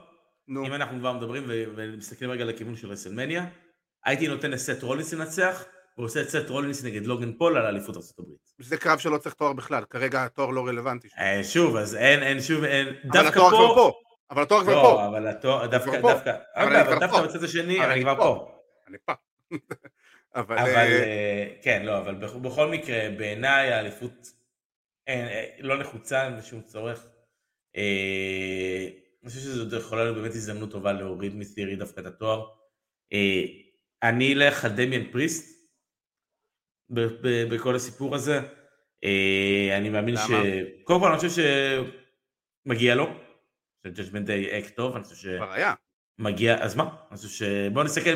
[0.48, 0.66] נו.
[0.66, 3.46] אם אנחנו כבר מדברים ומסתכלים רגע לכיוון של רסלמניה,
[4.06, 5.66] הייתי נותן לסט רולינס לנצח,
[5.98, 8.24] והוא עושה את סט רולינס נגד לוגן פול על אליפות ארה"ב.
[8.60, 11.08] זה קרב שלא צריך תואר בכלל, כרגע התואר לא רלוונטי.
[11.18, 13.92] אה, שוב, אז אין, אין שוב, אין, דווקא פה...
[14.32, 14.82] אבל התואר כבר פה.
[14.82, 18.52] לא, אבל התואר, דווקא, דווקא, אבל דווקא בצד השני, אני כבר פה.
[18.88, 19.14] אני פה.
[20.36, 20.58] אבל...
[20.58, 24.28] אבל אה, כן, לא, אבל בכל מקרה, בעיניי האליפות
[25.08, 27.08] אה, לא נחוצה, אין שום צורך.
[27.78, 32.46] אני חושב שזו יכולה להיות באמת הזדמנות טובה להוריד מתיארי דווקא את התואר.
[34.04, 35.58] אני אלך על דמיאן פריסט,
[37.50, 38.40] בכל הסיפור הזה.
[39.04, 40.32] אה, אני מאמין ש...
[40.84, 41.44] קודם כל אני חושב
[42.66, 43.08] שמגיע לו,
[43.88, 45.26] ש Judgment Day act טוב, אני חושב ש...
[45.26, 45.74] כבר היה.
[46.20, 46.96] מגיע, אז מה?
[47.10, 47.44] אני חושב ש...
[47.74, 48.10] בוא נסתכל,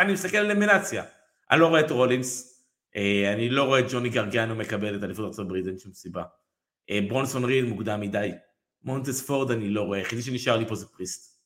[0.00, 1.04] אני מסתכל על אלימינציה.
[1.50, 2.62] אני לא רואה את רולינס,
[2.96, 6.22] אה, אני לא רואה את ג'וני גרגנו מקבל את אליפות ארצות הברית, אין שום סיבה.
[6.90, 8.30] אה, ברונסון ריד מוקדם מדי.
[8.82, 11.40] מונטס פורד אני לא רואה, היחידי שנשאר לי פה זה פריסט.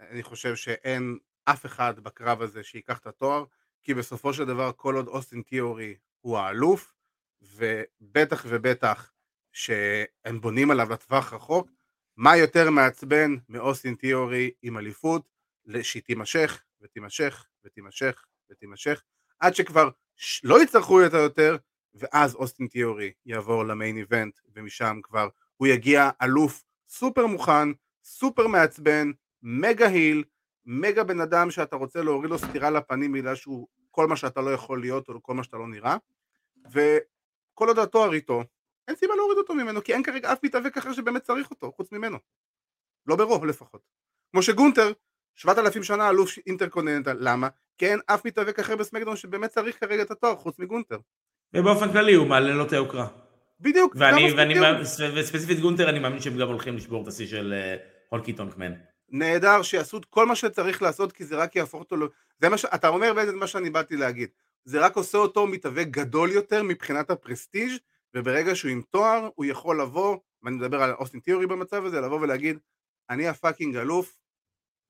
[0.00, 3.44] אני חושב שאין אף אחד בקרב הזה שייקח את התואר.
[3.82, 6.94] כי בסופו של דבר כל עוד אוסטין תיאורי הוא האלוף,
[7.42, 9.12] ובטח ובטח
[9.52, 11.70] שהם בונים עליו לטווח רחוק,
[12.16, 15.28] מה יותר מעצבן מאוסטין תיאורי עם אליפות,
[15.82, 19.02] שהיא תימשך ותימשך ותימשך ותימשך,
[19.38, 19.88] עד שכבר
[20.44, 21.56] לא יצטרכו אותה יותר,
[21.94, 25.28] ואז אוסטין תיאורי יעבור למיין איבנט, ומשם כבר
[25.62, 27.68] הוא יגיע אלוף סופר מוכן,
[28.04, 29.10] סופר מעצבן,
[29.42, 30.24] מגה היל,
[30.66, 34.50] מגה בן אדם שאתה רוצה להוריד לו סטירה לפנים בגלל שהוא כל מה שאתה לא
[34.50, 35.96] יכול להיות או כל מה שאתה לא נראה.
[36.70, 38.44] וכל עוד התואר איתו
[38.88, 41.92] אין סיבה להוריד אותו ממנו כי אין כרגע אף מתאבק אחר שבאמת צריך אותו חוץ
[41.92, 42.18] ממנו.
[43.06, 43.80] לא ברוב לפחות.
[44.30, 44.92] כמו שגונטר
[45.36, 47.48] שבעת אלפים שנה אלוף אינטרקוננטל למה?
[47.78, 50.98] כי אין אף מתאבק אחר בסמקדון שבאמת צריך כרגע את התואר חוץ מגונטר.
[51.54, 53.21] ובאופן כללי הוא מעלה לו את היוקרה
[53.62, 54.54] בדיוק ואני, ואני,
[55.14, 57.76] וספציפית גונטר אני מאמין שהם גם הולכים לשבור את השיא של אה,
[58.08, 58.72] הונקי טונק מן
[59.12, 61.96] נהדר שיעשו את כל מה שצריך לעשות כי זה רק יהפוך אותו,
[62.40, 62.64] זה מה ש...
[62.64, 64.28] אתה אומר בעצם מה שאני באתי להגיד,
[64.64, 67.70] זה רק עושה אותו מתאבק גדול יותר מבחינת ה prestige
[68.14, 72.20] וברגע שהוא עם תואר הוא יכול לבוא, ואני מדבר על אוסטין תיאורי במצב הזה, לבוא
[72.20, 72.58] ולהגיד
[73.10, 74.16] אני ה fucking אלוף,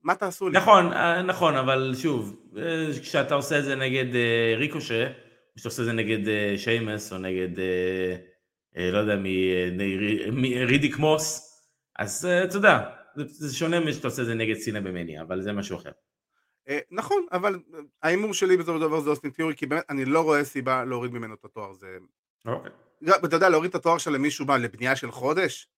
[0.02, 0.58] מה תעשו לי?
[0.58, 4.16] נכון, אה, נכון, אבל שוב, אה, כשאתה עושה את זה נגד
[4.56, 5.06] ריקושה,
[5.56, 6.18] כשאתה עושה את זה נגד
[6.56, 7.48] שיימס או נגד,
[8.76, 9.16] לא יודע,
[10.32, 11.52] מרידיק מוס,
[11.98, 15.52] אז אתה יודע, זה, זה שונה משאתה עושה את זה נגד סינה במניה, אבל זה
[15.52, 15.90] משהו אחר.
[16.68, 17.60] אה, נכון, אבל
[18.02, 21.12] ההימור שלי בסופו של דבר זה אוסטין תיאורי, כי באמת אני לא רואה סיבה להוריד
[21.12, 21.72] ממנו את התואר.
[21.72, 21.98] זה...
[22.46, 22.72] אוקיי.
[23.24, 25.68] אתה יודע, להוריד את התואר של למישהו מה, לבנייה של חודש?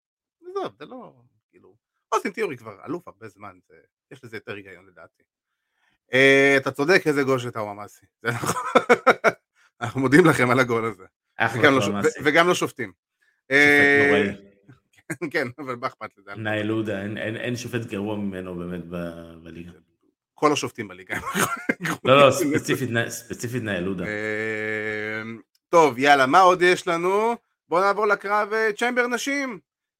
[0.43, 1.13] עזוב, זה לא,
[1.51, 1.77] כאילו...
[2.13, 3.75] אוסטין תיאורי כבר אלוף הרבה זמן, זה...
[4.11, 5.23] יש לזה יותר היגיון לדעתי.
[6.13, 8.07] אה, אתה צודק, איזה גול של טאו אמאסי.
[8.23, 8.63] נכון.
[9.81, 11.05] אנחנו מודים לכם על הגול הזה.
[12.25, 12.93] וגם לשופטים.
[13.51, 14.55] לא שופט נוראי.
[15.33, 16.35] כן, אבל מה אכפת לזה?
[16.35, 18.85] נאילודה, אין, אין, שופט גרוע ממנו באמת
[19.43, 19.73] בליגה.
[20.35, 21.19] כל השופטים בליגה.
[22.05, 24.05] לא, לא, ספציפית, ספציפית נאילודה.
[24.05, 27.37] אמ, טוב, יאללה, מה עוד יש לנו?
[27.69, 29.59] בואו נעבור לקרב אה, נשים.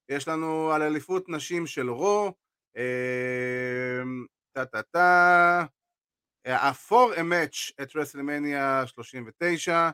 [0.09, 2.33] יש לנו על אליפות נשים של רו.
[2.77, 5.65] אמ, טה טה טה.
[6.45, 9.89] ה-4 match את רסלמניה 39.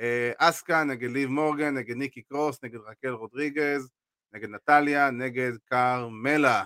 [0.00, 3.90] אה, אסקה נגד ליב מורגן, נגד ניקי קרוס, נגד רקל רודריגז.
[4.32, 6.64] נגד נטליה, נגד קרמלה.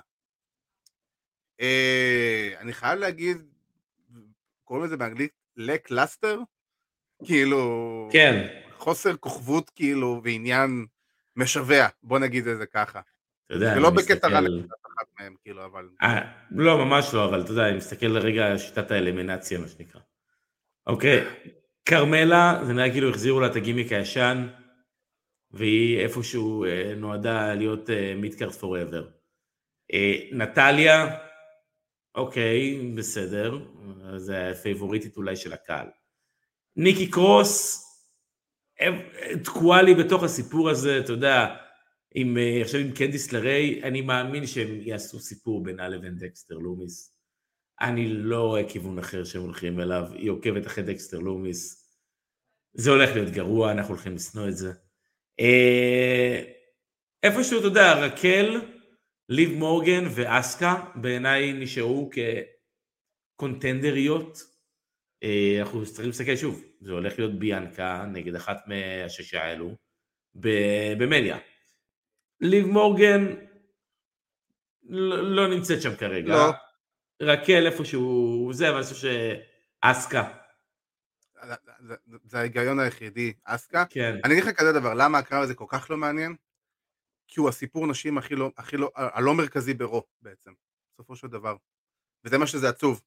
[1.60, 3.36] אה, אני חייב להגיד,
[4.64, 6.40] קוראים לזה באנגלית lackluster?
[7.24, 8.08] כאילו...
[8.12, 8.46] כן.
[8.78, 10.86] חוסר כוכבות כאילו ועניין
[11.36, 13.00] משווע, בוא נגיד את זה ככה.
[13.46, 15.88] אתה יודע, זה לא אני בקטע רע מסתכל- לקבוצת אחת מהם, כאילו, אבל...
[16.02, 20.00] אה, לא, ממש לא, אבל אתה יודע, אני מסתכל לרגע על שיטת האלימינציה, מה שנקרא.
[20.86, 21.24] אוקיי,
[21.88, 24.48] כרמלה, זה נראה כאילו החזירו לה את הגימיק הישן,
[25.51, 29.09] והיא איפשהו אה, נועדה להיות מידקארט פוראבר.
[30.33, 31.16] נטליה,
[32.14, 33.59] אוקיי, בסדר,
[34.16, 35.87] זה הפייבוריטית אולי של הקהל.
[36.77, 37.85] ניקי קרוס,
[38.81, 38.87] אה,
[39.44, 41.57] תקועה לי בתוך הסיפור הזה, אתה יודע,
[42.14, 47.17] עם, אה, עכשיו עם קנדיס לריי, אני מאמין שהם יעשו סיפור בינה לבין דקסטר לומיס.
[47.80, 51.88] אני לא רואה כיוון אחר שהם הולכים אליו, היא עוקבת אחרי דקסטר לומיס.
[52.74, 54.72] זה הולך להיות גרוע, אנחנו הולכים לשנוא את זה.
[55.40, 56.42] אה,
[57.22, 58.60] איפשהו, אתה יודע, רקל,
[59.28, 62.10] ליב מורגן ואסקה, בעיניי נשארו
[63.36, 64.38] כקונטנדריות.
[65.22, 69.76] אה, אנחנו צריכים להסתכל שוב, זה הולך להיות ביאנקה נגד אחת מהשישה האלו
[70.34, 71.38] ב- במדיה.
[72.40, 73.34] ליב מורגן
[74.82, 76.34] לא, לא נמצאת שם כרגע.
[76.34, 76.67] לא.
[77.22, 79.09] רקל איפשהו זה, אבל אני חושב
[79.85, 80.28] שאסקה,
[81.46, 81.54] זה-
[82.07, 83.85] זה- זה ההיגיון היחידי, אסקה.
[83.90, 84.16] כן.
[84.24, 86.37] אני אגיד לך כזה דבר, למה הקרב הזה כל כך לא מעניין?
[87.28, 90.52] כי הוא הסיפור נשים הכי לא, הכי לא, הלא מרכזי ברו בעצם,
[90.94, 91.57] בסופו של דבר.
[92.24, 93.02] וזה מה שזה עצוב.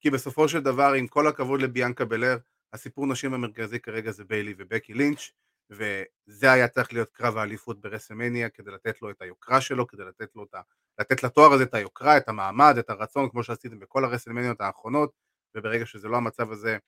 [0.00, 2.38] כי בסופו של דבר, עם כל הכבוד לביאנקה בלר,
[2.72, 5.30] הסיפור נשים המרכזי כרגע זה ביילי ובקי לינץ',
[5.70, 10.36] וזה היה צריך להיות קרב האליפות ברסלמניה כדי לתת לו את היוקרה שלו, כדי לתת
[10.36, 10.60] לו את ה...
[10.98, 15.12] לתת לתואר הזה את היוקרה, את המעמד, את הרצון, כמו שעשיתם בכל הרסלמניות האחרונות,
[15.54, 16.78] וברגע שזה לא המצב הזה,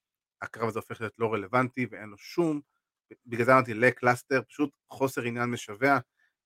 [0.42, 2.60] הקרב הזה הופך להיות לא רלוונטי ואין לו שום,
[3.26, 5.98] בגלל זה אמרתי lackluster, פשוט חוסר עניין משווע.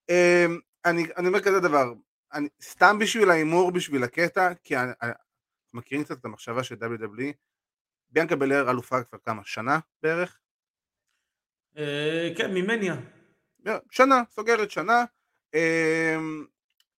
[0.08, 1.92] אמ, אני, אני אומר כזה דבר,
[2.32, 4.92] אני, סתם בשביל ההימור, בשביל הקטע, כי אני,
[5.74, 7.32] מכירים קצת את המחשבה של WWE,
[8.10, 10.38] ביאנקה בלר אלופה כבר כמה, שנה בערך?
[11.76, 12.96] אה, כן, ממניה.
[13.90, 15.04] שנה, סוגרת שנה.
[15.54, 16.44] אמ,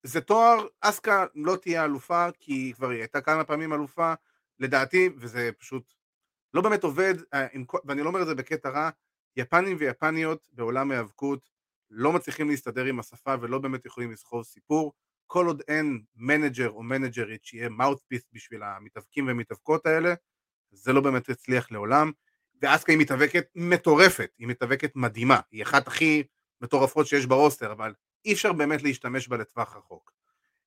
[0.02, 4.14] זה תואר, אסקה לא תהיה אלופה, כי היא כבר הייתה כמה פעמים אלופה,
[4.58, 5.94] לדעתי, וזה פשוט
[6.54, 7.46] לא באמת עובד, אה,
[7.84, 8.90] ואני לא אומר את זה בקטע רע,
[9.36, 11.50] יפנים ויפניות בעולם ההיאבקות
[11.90, 14.92] לא מצליחים להסתדר עם השפה ולא באמת יכולים לסחוב סיפור,
[15.26, 20.14] כל עוד אין manager או מנג'רית שיהיה mouthpiece בשביל המתאבקים והמתאבקות האלה,
[20.70, 22.12] זה לא באמת יצליח לעולם,
[22.62, 26.22] ואסקה היא מתאבקת מטורפת, היא מתאבקת מדהימה, היא אחת הכי
[26.60, 30.12] מטורפות שיש ברוסטר, אבל אי אפשר באמת להשתמש בה לטווח רחוק.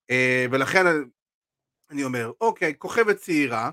[0.09, 0.85] אה, ולכן
[1.89, 3.71] אני אומר, אוקיי, כוכבת צעירה,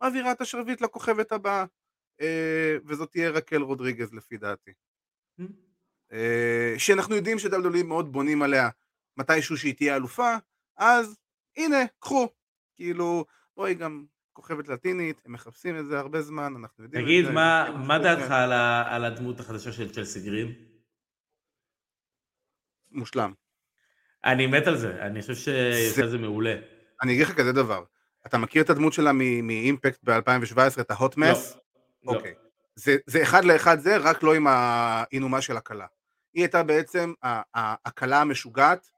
[0.00, 1.64] מעבירה את השרביט לכוכבת הבאה,
[2.20, 4.72] אה, וזאת תהיה רקל רודריגז לפי דעתי.
[6.12, 8.68] אה, שאנחנו יודעים שדלדולים מאוד בונים עליה
[9.16, 10.36] מתישהו שהיא תהיה אלופה,
[10.76, 11.16] אז
[11.56, 12.28] הנה, קחו.
[12.76, 13.24] כאילו,
[13.56, 14.04] בואי גם
[14.38, 17.32] כוכבת לטינית, הם מחפשים את זה הרבה זמן, אנחנו יודעים תגיד, את זה.
[17.34, 18.30] מה מה דעתך.
[18.30, 20.52] על ה- על הדמות החדשה של צ'לסי גרין?
[22.90, 23.32] מושלם.
[24.24, 26.54] אני מת על זה, אני חושב שהיא עושה את זה מעולה.
[27.02, 27.84] אני אגיד לך כזה דבר,
[28.26, 31.56] אתה מכיר את הדמות שלה מאימפקט ב-2017, את ההוט מס?
[32.04, 32.12] לא.
[32.12, 32.34] אוקיי.
[32.74, 35.86] זה, זה אחד לאחד זה, רק לא עם האינומה של הכלה.
[36.34, 37.12] היא הייתה בעצם
[37.54, 38.90] הכלה המשוגעת,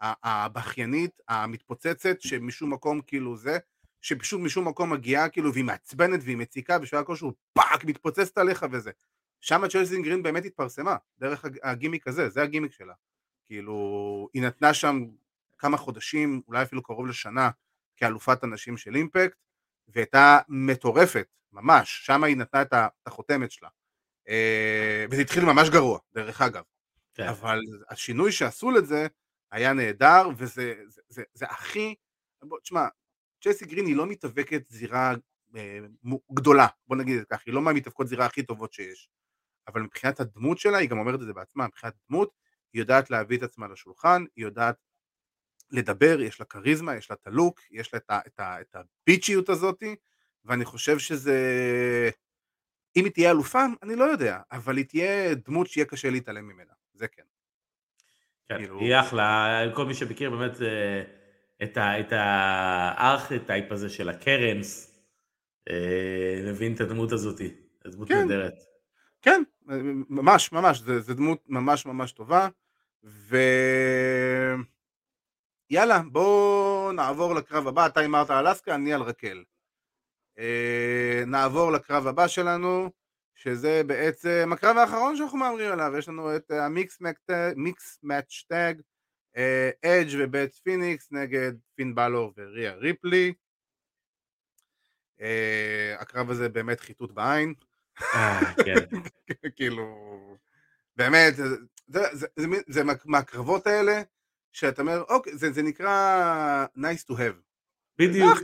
[0.00, 3.58] הבכיינית, המתפוצצת, שמשום מקום כאילו זה,
[4.04, 8.90] שפשוט משום מקום מגיעה כאילו, והיא מעצבנת והיא מציקה, בשביל כלשהו פאק, מתפוצצת עליך וזה.
[9.40, 12.94] שם צ'לסי גרין באמת התפרסמה, דרך הג- הגימיק הזה, זה הגימיק שלה.
[13.46, 15.04] כאילו, היא נתנה שם
[15.58, 17.50] כמה חודשים, אולי אפילו קרוב לשנה,
[17.96, 19.36] כאלופת הנשים של אימפקט,
[19.88, 22.72] והייתה מטורפת, ממש, שם היא נתנה את
[23.06, 23.68] החותמת שלה.
[24.28, 26.62] אה, וזה התחיל ממש גרוע, דרך אגב.
[27.14, 27.28] כן.
[27.28, 29.06] אבל השינוי שעשו לזה
[29.50, 31.94] היה נהדר, וזה זה, זה, זה הכי...
[32.42, 32.86] בוא, תשמע,
[33.44, 35.14] צ'סי גרין היא לא מתאבקת זירה
[35.56, 35.78] אה,
[36.32, 39.10] גדולה, בוא נגיד את זה ככה, היא לא מהמתאבקות זירה הכי טובות שיש.
[39.68, 42.30] אבל מבחינת הדמות שלה, היא גם אומרת את זה בעצמה, מבחינת דמות,
[42.72, 44.76] היא יודעת להביא את עצמה לשולחן, היא יודעת
[45.70, 48.76] לדבר, יש לה כריזמה, יש לה את הלוק, יש לה את, ה, את, ה, את
[48.76, 49.96] הביצ'יות הזאתי,
[50.44, 51.40] ואני חושב שזה...
[52.96, 56.72] אם היא תהיה אלופה, אני לא יודע, אבל היא תהיה דמות שיהיה קשה להתעלם ממנה,
[56.92, 57.22] זה כן.
[58.48, 61.23] כן, כאילו- היא אחלה, כל מי שמכיר באמת אה,
[61.64, 65.00] את ה- את הארכיטייפ הזה של הקרנס,
[65.70, 68.14] אה, מבין את הדמות הזאתי, הדמות כן.
[68.14, 68.54] נהדרת.
[69.22, 69.42] כן,
[70.08, 72.48] ממש, ממש, זה דמות ממש ממש טובה,
[73.04, 73.36] ו...
[75.70, 79.44] יאללה, בואו נעבור לקרב הבא, אתה הימרת על אלסקה, אני על רקל.
[80.38, 82.90] אה, נעבור לקרב הבא שלנו,
[83.34, 88.82] שזה בעצם הקרב האחרון שאנחנו מהמרים עליו, יש לנו את המיקס מאץ' טאג,
[89.84, 93.32] אדג' ובית פיניקס נגד פין בלור וריה ריפלי.
[95.20, 97.54] אה, הקרב הזה באמת חיטוט בעין.
[98.14, 98.74] אה, כן.
[99.56, 99.86] כאילו,
[100.96, 101.44] באמת, זה,
[101.86, 104.02] זה, זה, זה, זה מה- מהקרבות האלה,
[104.52, 107.36] שאתה אומר, אוקיי, זה, זה נקרא nice to have.
[107.98, 108.38] בדיוק,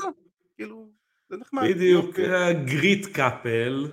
[0.57, 0.91] כאילו,
[1.29, 1.63] זה נחמד.
[1.71, 2.55] בדיוק, אוקיי.
[2.67, 3.93] גריט קאפל,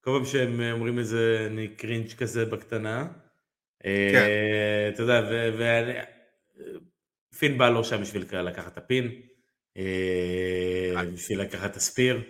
[0.00, 3.08] כל פעם שהם אומרים איזה אני קרינג' כזה בקטנה.
[3.82, 3.88] כן.
[4.14, 5.20] אה, אתה יודע,
[5.58, 6.15] ואני...
[7.38, 9.10] פין בא לו שם בשביל לקחת את הפין,
[9.76, 12.22] אה, בשביל לקחת את הספיר,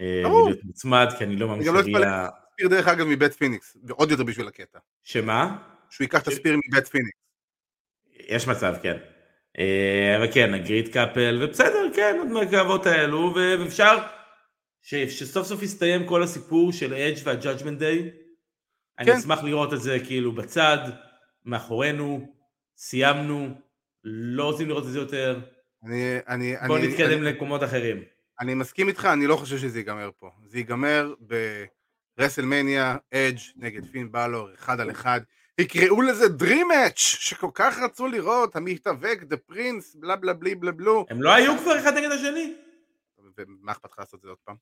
[0.00, 0.32] אה.
[0.32, 2.28] ולהיות מוצמד, כי אני לא מאמין לא שהוא יהיה...
[2.52, 4.78] ספיר דרך אגב מבית פיניקס, ועוד יותר בשביל הקטע.
[5.04, 5.58] שמה?
[5.90, 7.18] שהוא ייקח את הספיר מבית פיניקס.
[8.28, 8.96] יש מצב, כן.
[9.58, 13.98] אה, אבל כן, הגריט קאפל, ובסדר, כן, עוד מהקרבות האלו, ואפשר
[14.82, 18.10] שסוף סוף יסתיים כל הסיפור של אדג' והג'אג'מנט דיי.
[18.98, 19.16] אני כן.
[19.16, 20.78] אשמח לראות את זה כאילו בצד,
[21.44, 22.34] מאחורינו,
[22.76, 23.48] סיימנו,
[24.04, 25.40] לא רוצים לראות את זה יותר,
[25.84, 28.02] אני, אני, בואו אני, נתקדם אני, למקומות אחרים.
[28.40, 30.30] אני מסכים איתך, אני לא חושב שזה ייגמר פה.
[30.46, 31.14] זה ייגמר
[32.18, 35.20] ברסלמניה, אדג' נגד פין בלור, אחד על אחד.
[35.60, 40.72] יקראו לזה Dream Match, שכל כך רצו לראות, המתאבק, The Prince, בלה בלה בלי בלה
[40.72, 41.06] בלו.
[41.10, 42.54] הם לא היו כבר אחד נגד השני?
[43.38, 44.56] ומה אכפת לך לעשות את זה עוד פעם?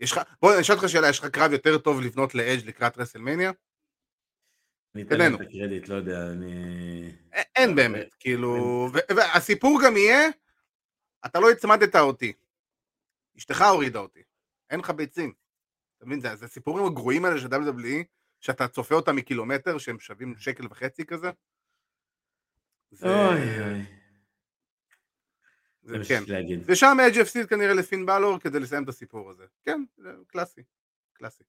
[0.00, 2.98] יש לך, בוא אני אשאל אותך שאלה, יש לך קרב יותר טוב לבנות לאדג' לקראת
[2.98, 3.52] רסלמניה?
[4.94, 5.40] אני אתן להם את.
[5.40, 7.12] הקרדיט, לא יודע, אני...
[7.56, 10.28] אין באמת, כאילו, והסיפור גם יהיה,
[11.26, 12.32] אתה לא הצמדת אותי,
[13.38, 14.22] אשתך הורידה אותי,
[14.70, 15.32] אין לך ביצים.
[15.98, 18.04] אתה מבין, זה הסיפורים הגרועים האלה של WWE,
[18.40, 21.30] שאתה צופה אותם מקילומטר, שהם שווים שקל וחצי כזה.
[22.90, 23.82] זה- אוי אוי,
[25.82, 26.22] זה כן.
[26.66, 29.44] ושם אג' הפסיד כנראה לפין בלור כדי לסיים את הסיפור הזה.
[29.64, 30.60] כן, זה קלאסי,
[31.12, 31.44] קלאסי.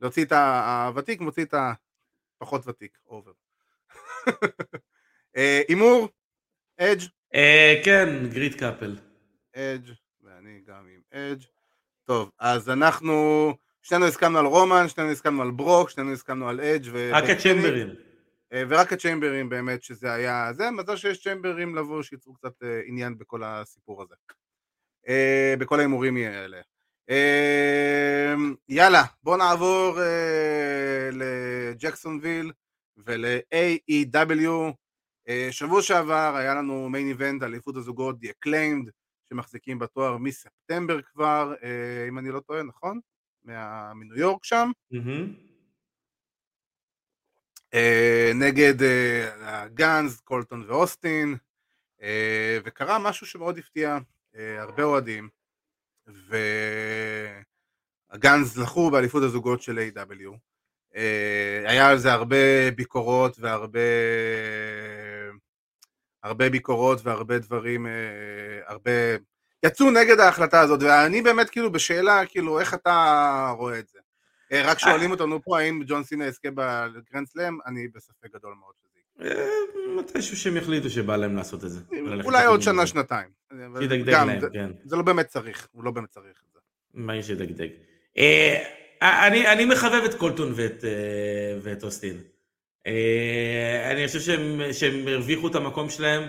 [0.00, 1.54] להוציא את ה- הוותיק, מוציא את
[2.36, 3.32] הפחות ותיק, אובר.
[5.36, 6.08] אה, הימור,
[6.80, 7.00] אג',
[7.34, 8.96] אה, כן, גריט קאפל.
[9.56, 11.44] אדג', ואני גם עם אדג'.
[12.04, 13.14] טוב, אז אנחנו,
[13.82, 17.10] שנינו הסכמנו על רומן, שנינו הסכמנו על ברוק, שנינו הסכמנו על אדג' ו...
[17.12, 17.88] רק הצ'מברים.
[18.52, 23.42] אה, ורק הצ'יימברים באמת, שזה היה זה, מזל שיש צ'יימברים לבוא, שייצרו קצת עניין בכל
[23.44, 24.14] הסיפור הזה.
[25.58, 26.60] בכל ההימורים האלה.
[27.10, 28.34] אה,
[28.68, 32.52] יאללה, בואו נעבור אה, לג'קסונוויל
[32.96, 34.72] ול-AEW.
[35.28, 38.90] אה, שבוע שעבר היה לנו מיין איבנט על אליפות הזוגות The Acclaimed,
[39.28, 43.00] שמחזיקים בתואר מספטמבר כבר, אה, אם אני לא טועה, נכון?
[43.94, 44.70] מניו יורק שם.
[48.34, 51.36] נגד אה, גאנז, קולטון ואוסטין,
[52.64, 53.98] וקרה משהו שמאוד הפתיע
[54.34, 55.28] הרבה אוהדים,
[58.12, 60.36] והגאנז זכו באליפות הזוגות של A.W.
[60.96, 63.80] אה, היה על זה הרבה ביקורות והרבה
[66.22, 67.92] הרבה ביקורות והרבה דברים, אה,
[68.66, 68.90] הרבה...
[69.62, 73.98] יצאו נגד ההחלטה הזאת, ואני באמת כאילו בשאלה, כאילו, איך אתה רואה את זה?
[74.52, 78.74] אה, רק שואלים אותנו פה האם ג'ון סינה יזכה בגרנד סלאם, אני בספק גדול מאוד
[79.96, 81.80] מתישהו שהם יחליטו שבא להם לעשות את זה.
[82.24, 82.86] אולי עוד שנה.
[82.86, 83.28] שנתיים.
[83.80, 84.70] שידגדג להם, כן.
[84.84, 86.60] זה לא באמת צריך, הוא לא באמת צריך את זה.
[86.94, 87.68] מה יש לדגדג?
[88.18, 88.64] אה,
[89.02, 92.16] אני, אני מחבב את קולטון ואת, אה, אוסטין.
[92.86, 94.20] אה, אני חושב
[94.72, 96.22] שהם, הרוויחו את המקום שלהם.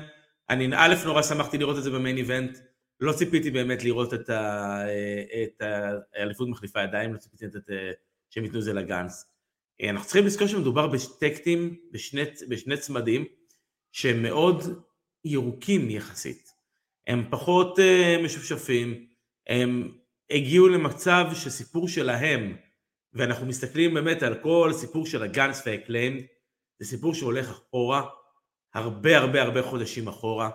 [0.50, 2.58] אני א', נורא שמחתי לראות את זה במיין איבנט.
[3.00, 7.91] לא ציפיתי באמת לראות את אה, האליפות מחליפה ידיים, לא ציפיתי אה,
[8.30, 9.26] שהם ייתנו את זה לגאנס.
[9.81, 13.25] אה, אנחנו צריכים לזכור שמדובר בטקטים, בשני, בשני צמדים,
[13.91, 14.63] שהם מאוד
[15.25, 16.47] ירוקים יחסית.
[17.07, 19.07] הם פחות uh, משופשפים,
[19.47, 19.97] הם
[20.31, 22.55] הגיעו למצב שסיפור שלהם,
[23.13, 26.21] ואנחנו מסתכלים באמת על כל סיפור של הגאנס והאקליימד,
[26.79, 28.03] זה סיפור שהולך אחורה,
[28.73, 30.49] הרבה הרבה הרבה חודשים אחורה,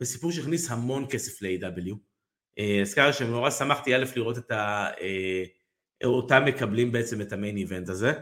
[0.00, 1.94] וסיפור שהכניס המון כסף ל-AW.
[2.58, 4.90] אה, אז ככה שנורא שמחתי א' לראות את ה...
[5.00, 5.44] אה,
[6.04, 8.12] אותם מקבלים בעצם את המיין איבנט הזה,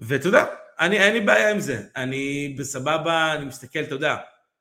[0.00, 0.44] ואתה יודע,
[0.80, 4.16] אני, אין לי בעיה עם זה, אני בסבבה, אני מסתכל, אתה יודע,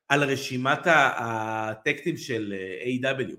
[0.10, 2.54] על רשימת הטקטים של
[3.04, 3.32] אה, A.W.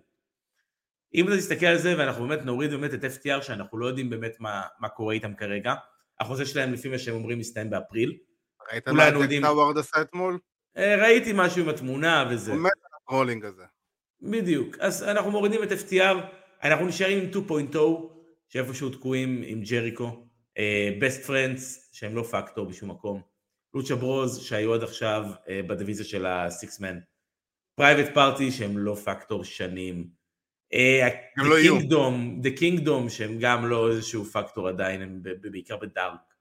[1.15, 4.37] אם אתה תסתכל על זה ואנחנו באמת נוריד באמת את FTR שאנחנו לא יודעים באמת
[4.41, 5.75] מה, מה קורה איתם כרגע,
[6.21, 8.17] החוזה שלהם לפי מה שהם אומרים מסתיים באפריל.
[8.73, 9.43] ראית מה יודעים.
[9.43, 10.39] טאוורד עשה אתמול?
[10.77, 12.53] אה, ראיתי משהו עם התמונה וזה.
[12.53, 13.63] הוא מת על הטרולינג הזה.
[14.23, 14.77] בדיוק.
[14.79, 16.17] אז אנחנו מורידים את FTR,
[16.63, 17.31] אנחנו נשארים עם
[17.75, 17.79] 2.0,
[18.49, 20.28] שאיפשהו תקועים עם ג'ריקו,
[21.01, 23.23] בסט פרנדס, שהם לא פקטור בשום מקום,
[23.75, 26.99] לוצ'ה ברוז, שהיו עד עכשיו אה, בדיוויזיה של הסיקס מן,
[27.75, 30.09] פרייבט פארטי, שהם לא פקטור שנים,
[30.73, 31.79] אה, הם לא יהיו.
[32.43, 36.35] The Kingdom, שהם גם לא איזשהו פקטור עדיין, הם בעיקר בדארק,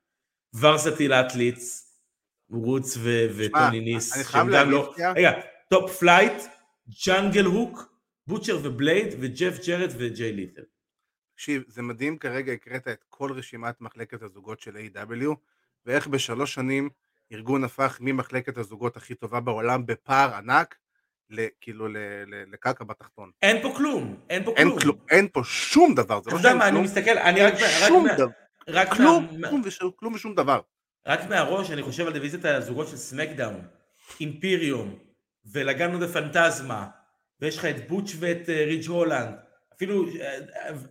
[0.59, 1.99] ורסטיל אטליטס,
[2.51, 2.97] רוץ
[3.35, 4.93] וטוני ניס, שהם גם לא.
[5.15, 5.31] רגע,
[5.69, 6.43] טופ פלייט,
[7.05, 7.93] ג'אנגל הוק,
[8.27, 10.61] בוטשר ובלייד, וג'ף ג'רד וג'יי ליטל.
[11.37, 15.35] תקשיב, זה מדהים כרגע הקראת את כל רשימת מחלקת הזוגות של A.W.
[15.85, 16.89] ואיך בשלוש שנים
[17.31, 20.75] הארגון הפך ממחלקת הזוגות הכי טובה בעולם בפער ענק,
[21.61, 21.87] כאילו
[22.47, 23.31] לקרקע בתחתון.
[23.41, 24.97] אין פה כלום, אין פה כלום.
[25.09, 26.61] אין פה שום דבר, זה לא שאין כלום.
[26.61, 27.53] אני מסתכל, אני רק...
[27.87, 28.27] שום דבר.
[28.67, 29.27] רק כלום,
[29.95, 30.61] כלום ושום דבר.
[31.07, 33.61] רק מהראש, אני חושב על דיוויזיית הזוגות של סמקדאון,
[34.19, 34.95] אימפיריום,
[35.45, 36.87] ולגענו דה פנטזמה,
[37.41, 39.46] ויש לך את בוטש ואת אה, ריץ' הולנד,
[39.77, 40.05] אפילו...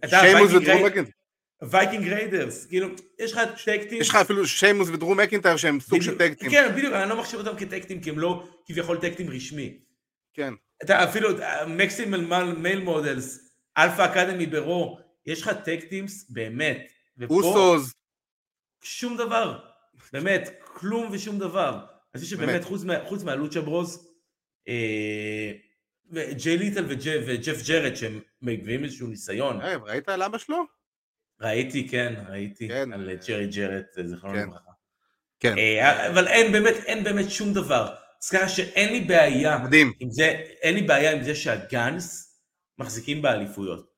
[0.04, 1.14] אה, שיימוס ודרום מקינטייר.
[1.62, 4.00] וייקינג ריידרס, כאילו, יש לך טקטים.
[4.00, 6.50] יש לך אפילו שיימוס ודרום מקינטייר שהם סוג של טקטים.
[6.50, 9.78] כן, בדיוק, אני לא מחשיב אותם כטקטים, כי הם לא כביכול טקטים רשמי.
[10.34, 10.54] כן.
[10.82, 11.28] אתה אפילו,
[11.66, 16.92] מקסימל מייל מודלס, אלפא אקדמי ברו, יש לך טקטימס באמת.
[17.30, 17.92] אוסוז.
[18.82, 19.58] שום דבר.
[20.12, 21.78] באמת, כלום ושום דבר.
[22.14, 22.64] אני חושב שבאמת,
[23.04, 24.08] חוץ מהלוצ'ה ברוז,
[24.68, 25.52] אה,
[26.12, 29.60] ג'יי ליטל וג'ף ג'רד שהם מביאים איזשהו ניסיון.
[29.60, 30.64] אה, ראית על אבא שלו?
[31.40, 32.92] ראיתי, כן, ראיתי, כן.
[32.92, 34.42] על ג'רי ג'רד, זכרונו כן.
[34.48, 34.70] לברכה.
[35.40, 35.54] כן.
[36.10, 37.94] אבל אין באמת, אין באמת שום דבר.
[38.22, 39.92] אז ככה שאין לי בעיה מדהים.
[40.00, 40.24] עם זה,
[40.62, 42.38] אין לי בעיה עם זה שהגאנס
[42.78, 43.90] מחזיקים באליפויות.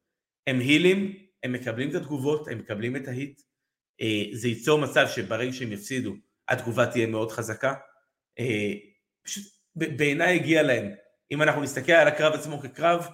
[0.46, 3.40] הם הילים, הם מקבלים את התגובות, הם מקבלים את ההיט.
[4.32, 6.14] זה ייצור מצב שברגע שהם יפסידו,
[6.48, 7.74] התגובה תהיה מאוד חזקה.
[9.22, 9.44] פשוט
[9.76, 10.94] בעיניי הגיע להם.
[11.30, 13.08] אם אנחנו נסתכל על הקרב עצמו כקרב,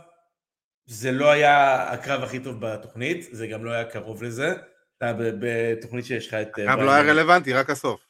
[0.86, 4.54] זה לא היה הקרב הכי טוב בתוכנית, זה גם לא היה קרוב לזה.
[4.98, 6.48] אתה בתוכנית שיש לך את...
[6.48, 8.00] הקרב לא היה רלוונטי, רק הסוף.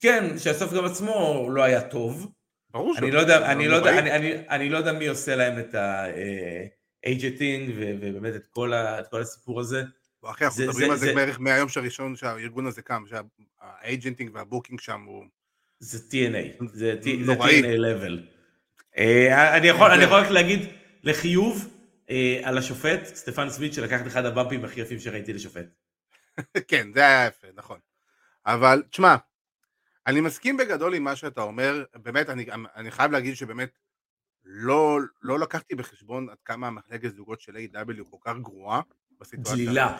[0.00, 2.32] כן, שהסוף גם עצמו לא היה טוב.
[2.70, 5.58] ברור שאני לא יודע, אני, לא יודע, אני, אני, אני לא יודע מי עושה להם
[5.58, 9.82] את האייג'טינג ובאמת את כל, ה, את כל הסיפור הזה.
[10.24, 15.24] אחי, אנחנו מדברים על זה בערך מהיום שהראשון שהארגון הזה קם, שהאייג'נטינג והבוקינג שם הוא...
[15.78, 18.35] זה TNA, זה TNA level.
[18.98, 20.60] אה, אני יכול רק להגיד
[21.02, 21.68] לחיוב
[22.10, 25.66] אה, על השופט, סטפן סמית שלקח את אחד הבמפים הכי יפים שראיתי לשופט.
[26.68, 27.78] כן, זה היה יפה, נכון.
[28.46, 29.16] אבל תשמע,
[30.06, 33.78] אני מסכים בגדול עם מה שאתה אומר, באמת, אני, אני חייב להגיד שבאמת
[34.44, 38.04] לא, לא לקחתי בחשבון עד כמה המחלקת זוגות של A.W.
[38.10, 38.80] כל כך גרועה
[39.20, 39.98] בסיטואציה דלילה.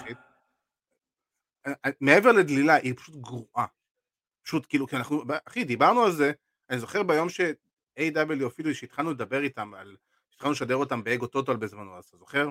[1.67, 3.67] אה, מעבר לדלילה, היא פשוט גרועה.
[4.43, 6.33] פשוט כאילו, כי אנחנו, אחי, דיברנו על זה,
[6.71, 7.29] אני זוכר ביום
[7.99, 8.47] ש-A.W.
[8.47, 9.97] אפילו שהתחלנו לדבר איתם על,
[10.35, 12.49] התחלנו לשדר אותם באגו טוטל בזמנו, אז אתה זוכר?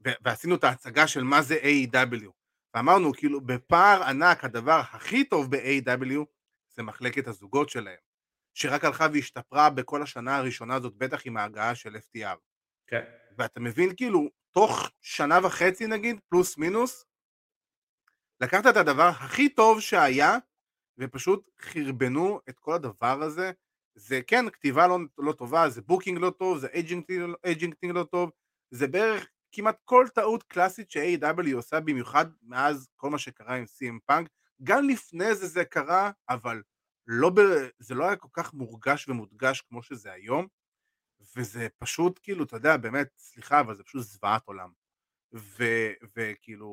[0.00, 2.30] ועשינו את ההצגה של מה זה A.W.
[2.74, 6.24] ואמרנו, כאילו, בפער ענק, הדבר הכי טוב ב-A.W.
[6.70, 7.96] זה מחלקת הזוגות שלהם,
[8.54, 12.36] שרק הלכה והשתפרה בכל השנה הראשונה הזאת, בטח עם ההגעה של FTR.
[12.86, 13.04] כן.
[13.38, 17.04] ואתה מבין, כאילו, תוך שנה וחצי נגיד, פלוס מינוס,
[18.40, 20.36] לקחת את הדבר הכי טוב שהיה,
[20.98, 23.52] ופשוט חרבנו את כל הדבר הזה.
[23.96, 26.68] זה כן, כתיבה לא, לא טובה, זה בוקינג לא טוב, זה
[27.44, 28.30] אייג'ינגטינג לא טוב,
[28.70, 31.54] זה בערך כמעט כל טעות קלאסית ש-A.W.
[31.54, 34.28] עושה במיוחד מאז כל מה שקרה עם CM פאנק,
[34.62, 36.62] גם לפני זה זה קרה, אבל
[37.06, 37.40] לא ב...
[37.78, 40.46] זה לא היה כל כך מורגש ומודגש כמו שזה היום,
[41.36, 44.70] וזה פשוט כאילו, אתה יודע, באמת, סליחה, אבל זה פשוט זוועת עולם.
[45.32, 46.68] ו- וכאילו,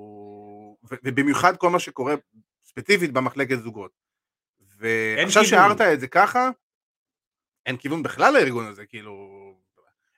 [0.91, 2.15] ו- ובמיוחד כל מה שקורה
[2.65, 3.91] ספציפית במחלקת זוגות.
[4.59, 6.49] ועכשיו שהערת את זה ככה,
[7.66, 9.14] אין כיוון בכלל לארגון הזה, כאילו,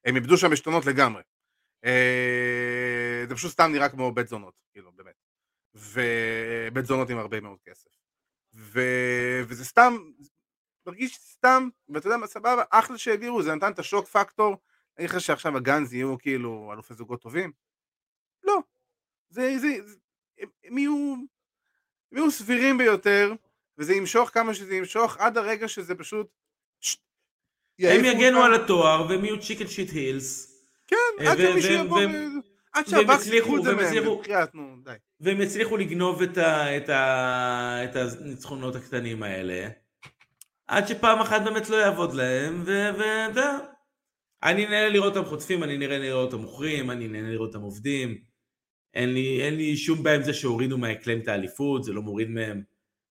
[0.06, 1.24] הם איבדו שם עשתונות לגמרי.
[1.86, 5.16] אה, זה פשוט סתם נראה כמו בית זונות, כאילו, באמת.
[5.74, 7.89] ובית זונות עם הרבה מאוד כסף.
[8.54, 8.82] ו...
[9.48, 9.96] וזה סתם,
[10.86, 14.58] מרגיש סתם, ואתה יודע מה, סבבה, אחלה שהעבירו, זה נתן את השוק פקטור,
[15.00, 17.52] אני חושב שעכשיו הגאנז יהיו כאילו אלופי זוגות טובים?
[18.43, 18.60] לא.
[19.30, 19.68] זה, זה,
[20.64, 21.16] הם יהיו,
[22.12, 23.34] הם יהיו סבירים ביותר,
[23.78, 26.28] וזה ימשוך כמה שזה ימשוך, עד הרגע שזה פשוט...
[27.80, 30.61] הם יגנו על התואר, והם יהיו צ'יקן שיט הילס.
[30.88, 32.01] כן, עד שמישהו יבוא...
[32.73, 34.03] עד שהבאקס יקחו את זה מהם,
[35.19, 36.95] והם יצליחו לגנוב את,
[37.95, 39.67] הניצחונות הקטנים האלה,
[40.67, 43.57] עד שפעם אחת באמת לא יעבוד להם, ואתה
[44.43, 48.17] אני נהנה לראות אותם חוטפים, אני נהנה לראות אותם מוכרים, אני נהנה לראות אותם עובדים.
[48.93, 52.30] אין לי, אין לי שום בעיה עם זה שהורידו מהאקלם את האליפות, זה לא מוריד
[52.30, 52.61] מהם.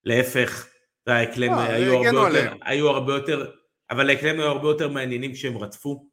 [0.04, 0.66] להפך,
[1.06, 3.50] האקלם לא, היו, הרבה יותר, היו הרבה יותר,
[3.91, 6.09] אבל האקלם היו הרבה יותר מעניינים כשהם רדפו.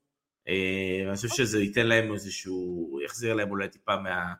[0.48, 4.34] אה, אני חושב שזה ייתן להם איזשהו, יחזיר להם אולי טיפה מה,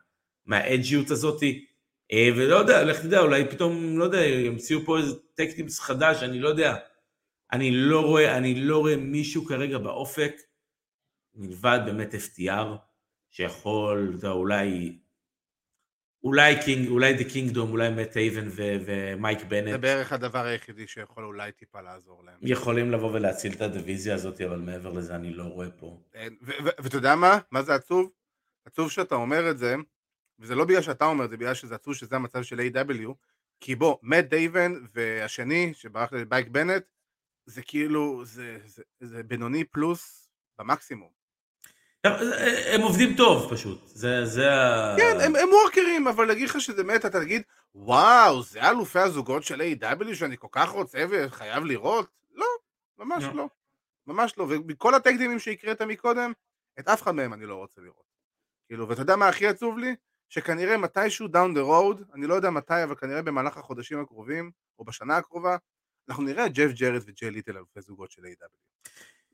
[0.46, 1.66] מהאג'יות הזאתי.
[2.12, 6.40] אה, ולא יודע, לך תדע, אולי פתאום, לא יודע, ימציאו פה איזה טקטימס חדש, אני
[6.40, 6.76] לא יודע.
[7.52, 10.32] אני לא רואה, אני לא רואה מישהו כרגע באופק,
[11.34, 12.66] מלבד באמת FTR,
[13.30, 14.98] שיכול, אתה יודע, אולי
[16.24, 19.70] אולי קינג, אולי The Kingdom, אולי מאט טייבן ומייק בנט.
[19.70, 22.38] זה בערך הדבר היחידי שיכול אולי טיפה לעזור להם.
[22.42, 26.00] יכולים לבוא ולהציל את הדיוויזיה הזאת, אבל מעבר לזה אני לא רואה פה.
[26.52, 27.38] ואתה יודע מה?
[27.50, 28.10] מה זה עצוב?
[28.64, 29.74] עצוב שאתה אומר את זה,
[30.38, 33.14] וזה לא בגלל שאתה אומר זה, בגלל שזה עצוב שזה המצב של AEW,
[33.60, 36.84] כי בוא, מאט דייבן והשני שברח לבייק בנט,
[37.46, 41.21] זה כאילו, זה, זה, זה בינוני פלוס במקסימום.
[42.04, 44.94] הם עובדים טוב פשוט, זה, זה ה...
[44.98, 47.42] כן, הם, הם וורקרים, אבל להגיד לך שזה מת, אתה תגיד,
[47.74, 52.08] וואו, זה אלופי הזוגות של A.W שאני כל כך רוצה וחייב לראות?
[52.34, 52.46] לא,
[52.98, 53.34] ממש לא.
[53.34, 53.48] לא.
[54.06, 56.32] ממש לא, ומכל הטקדימים שהקראת מקודם,
[56.78, 58.12] את אף אחד מהם אני לא רוצה לראות.
[58.66, 59.94] כאילו, ואתה יודע מה הכי עצוב לי?
[60.28, 64.84] שכנראה מתישהו down the road, אני לא יודע מתי, אבל כנראה במהלך החודשים הקרובים, או
[64.84, 65.56] בשנה הקרובה,
[66.08, 68.90] אנחנו נראה את ג'ף ג'רד וג'יי ליטל אלופי זוגות של AEW.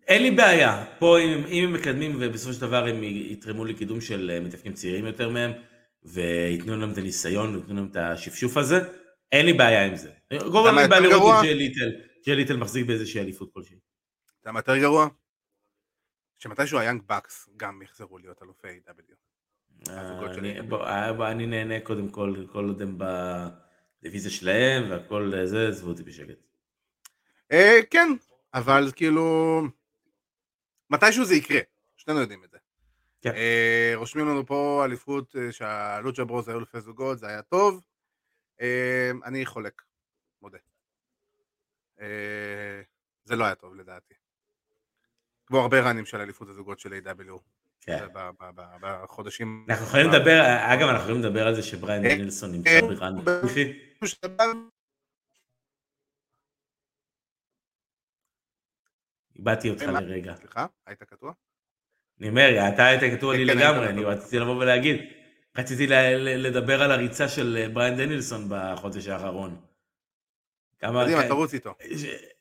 [0.08, 4.30] אין לי בעיה, פה אם, אם הם מקדמים ובסופו של דבר הם יתרמו לקידום של
[4.34, 5.52] אה, מתאבקים צעירים יותר מהם,
[6.02, 8.80] וייתנו להם את הניסיון, וייתנו להם את השפשוף הזה,
[9.32, 10.10] אין לי בעיה עם זה.
[10.30, 10.40] אין
[10.74, 11.36] לי בעיה לראות?
[11.38, 11.90] את ג'יי לית'ל,
[12.24, 13.78] ג'יי לית'ל מחזיק באיזושהי אליפות כלשהי.
[14.40, 15.08] אתה מה יותר גרוע?
[16.38, 18.68] שמתישהו היאנג בקס גם יחזרו להיות אלופי
[20.38, 20.62] אני.
[20.62, 25.68] בוא, אה, בוא, אני נהנה קודם כל, כל עוד הם בדיוויזיה שלהם והכל אה, זה,
[25.68, 26.38] עזבו אותי בשקט.
[27.52, 28.08] אה, כן,
[28.54, 29.62] אבל כאילו,
[30.90, 31.60] מתישהו זה יקרה,
[31.96, 32.58] שנינו יודעים את זה.
[33.20, 33.34] כן.
[33.34, 37.84] אה, רושמים לנו פה אליפות אה, שהלוצ'ה ברוז היו אלופי זוגות, זה היה טוב.
[38.60, 39.82] אה, אני חולק,
[40.42, 40.58] מודה.
[42.00, 42.82] אה,
[43.24, 44.14] זה לא היה טוב לדעתי.
[45.46, 47.38] כמו הרבה ראנים של אליפות הזוגות של A.W.
[47.80, 48.06] כן.
[48.80, 49.66] בחודשים...
[49.68, 50.42] אנחנו יכולים לדבר,
[50.74, 53.72] אגב, אנחנו יכולים לדבר על זה שבריין אה, דנילסון נמצא אה, ברן ב- פסיכי.
[59.38, 59.82] איבדתי אותך?
[59.82, 60.34] לרגע.
[60.34, 61.32] סליחה, היית קטוע?
[62.20, 64.04] אני אומר, אתה היית כתוב לי כן, כן, לגמרי, אני.
[64.04, 64.96] רציתי לבוא ולהגיד.
[65.58, 65.86] רציתי
[66.16, 69.60] לדבר על הריצה של אה, בריין דנילסון בחודש האחרון.
[70.78, 71.04] כמה...
[71.04, 71.74] קדימה, תרוץ איתו.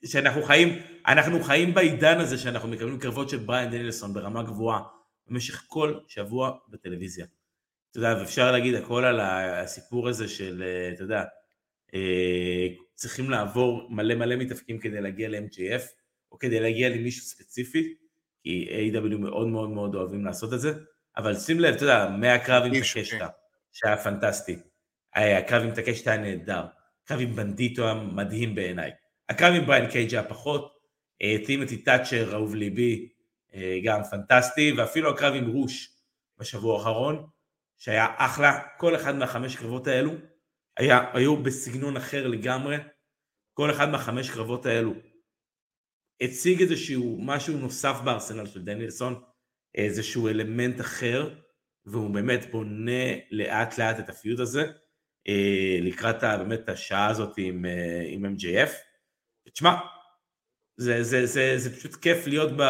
[0.06, 4.82] שאנחנו חיים, אנחנו חיים בעידן הזה שאנחנו מקבלים קרבות של בריין דנילסון ברמה גבוהה
[5.28, 7.26] במשך כל שבוע בטלוויזיה.
[7.92, 11.24] אתה יודע, ואפשר להגיד הכל על הסיפור הזה של, אה, אתה יודע,
[11.94, 15.82] אה, צריכים לעבור מלא מלא מתאפקים כדי להגיע ל-MJF,
[16.32, 17.94] או כדי להגיע למישהו ספציפי,
[18.44, 20.74] כי AEW מאוד מאוד מאוד אוהבים לעשות את זה,
[21.18, 23.26] אבל שים לב, אתה יודע, מהקרב עם טקשיטה, כן.
[23.72, 24.56] שהיה פנטסטי,
[25.16, 26.66] הקרב עם טקשיטה היה נהדר,
[27.04, 28.92] הקרב עם בנדידו היה מדהים בעיניי,
[29.30, 30.78] הקרב עם בריאן קייג' היה פחות,
[31.46, 33.10] טימותי תאצ'ר, אהוב ליבי,
[33.54, 35.90] אה, גם פנטסטי, ואפילו הקרב עם רוש
[36.38, 37.28] בשבוע האחרון,
[37.78, 40.12] שהיה אחלה, כל אחד מהחמש קרבות האלו
[40.78, 42.78] היה, היו בסגנון אחר לגמרי,
[43.54, 44.94] כל אחד מהחמש קרבות האלו
[46.22, 49.22] הציג איזשהו משהו נוסף בארסנל של דנילסון,
[49.76, 51.36] איזשהו אלמנט אחר,
[51.86, 54.66] והוא באמת בונה לאט לאט את הפיוט הזה,
[55.28, 58.70] אה, לקראת באמת השעה הזאת עם, אה, עם MJF.
[59.54, 59.76] תשמע,
[60.78, 62.64] זה, זה, זה, זה פשוט כיף להיות ב,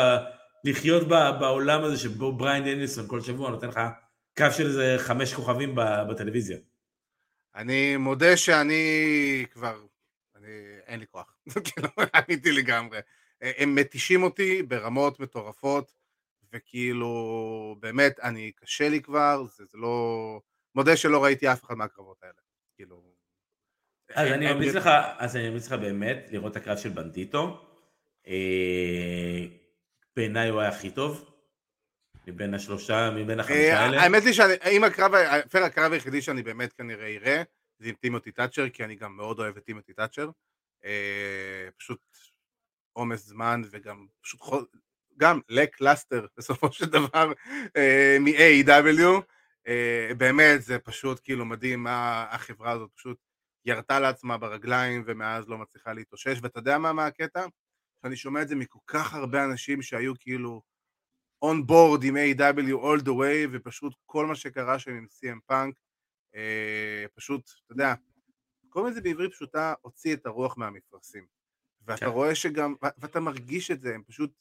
[0.63, 3.79] לחיות ב, בעולם הזה שבו בריין דנילסון כל שבוע נותן לך
[4.37, 5.75] קו של איזה חמש כוכבים
[6.09, 6.57] בטלוויזיה.
[7.55, 9.79] אני מודה שאני כבר,
[10.35, 10.47] אני,
[10.87, 11.35] אין לי כוח,
[11.65, 12.99] כאילו, עניתי לגמרי.
[13.43, 15.93] אה, הם מתישים אותי ברמות מטורפות,
[16.53, 20.41] וכאילו, באמת, אני, קשה לי כבר, זה, זה לא,
[20.75, 22.33] מודה שלא ראיתי אף אחד מהקרבות האלה,
[22.75, 23.03] כאילו.
[24.15, 27.65] אז אני ממליץ לך, אז אני ממליץ לך באמת לראות את הקרב של בנדיטו.
[28.27, 29.45] אה,
[30.15, 31.31] בעיניי הוא היה הכי טוב,
[32.27, 34.01] מבין השלושה, מבין החמישה אה, האלה.
[34.01, 35.11] האמת היא שאם הקרב,
[35.53, 37.43] הקרב היחידי שאני באמת כנראה אראה,
[37.79, 40.29] זה עם טימותי תאצ'ר, כי אני גם מאוד אוהב את טימותי תאצ'ר.
[41.77, 41.99] פשוט
[42.97, 44.65] עומס זמן וגם פשוט חול,
[45.17, 47.31] גם לקלאסטר בסופו של דבר
[47.77, 49.21] אה, מ-AEW.
[49.67, 53.17] אה, באמת זה פשוט כאילו מדהים מה החברה הזאת פשוט
[53.65, 56.39] ירתה לעצמה ברגליים ומאז לא מצליחה להתאושש.
[56.41, 57.45] ואתה יודע מה, מה הקטע?
[58.01, 60.61] שאני שומע את זה מכל כך הרבה אנשים שהיו כאילו
[61.45, 62.73] on board עם A.W.
[62.73, 65.75] all the way, ופשוט כל מה שקרה שם עם CM פאנק,
[66.35, 67.93] אה, פשוט, אתה יודע,
[68.69, 71.36] קוראים לזה בעברית פשוטה, הוציא את הרוח מהמפרשים.
[71.87, 72.11] ואתה כן.
[72.11, 74.31] רואה שגם, ואתה מרגיש את זה, הם פשוט,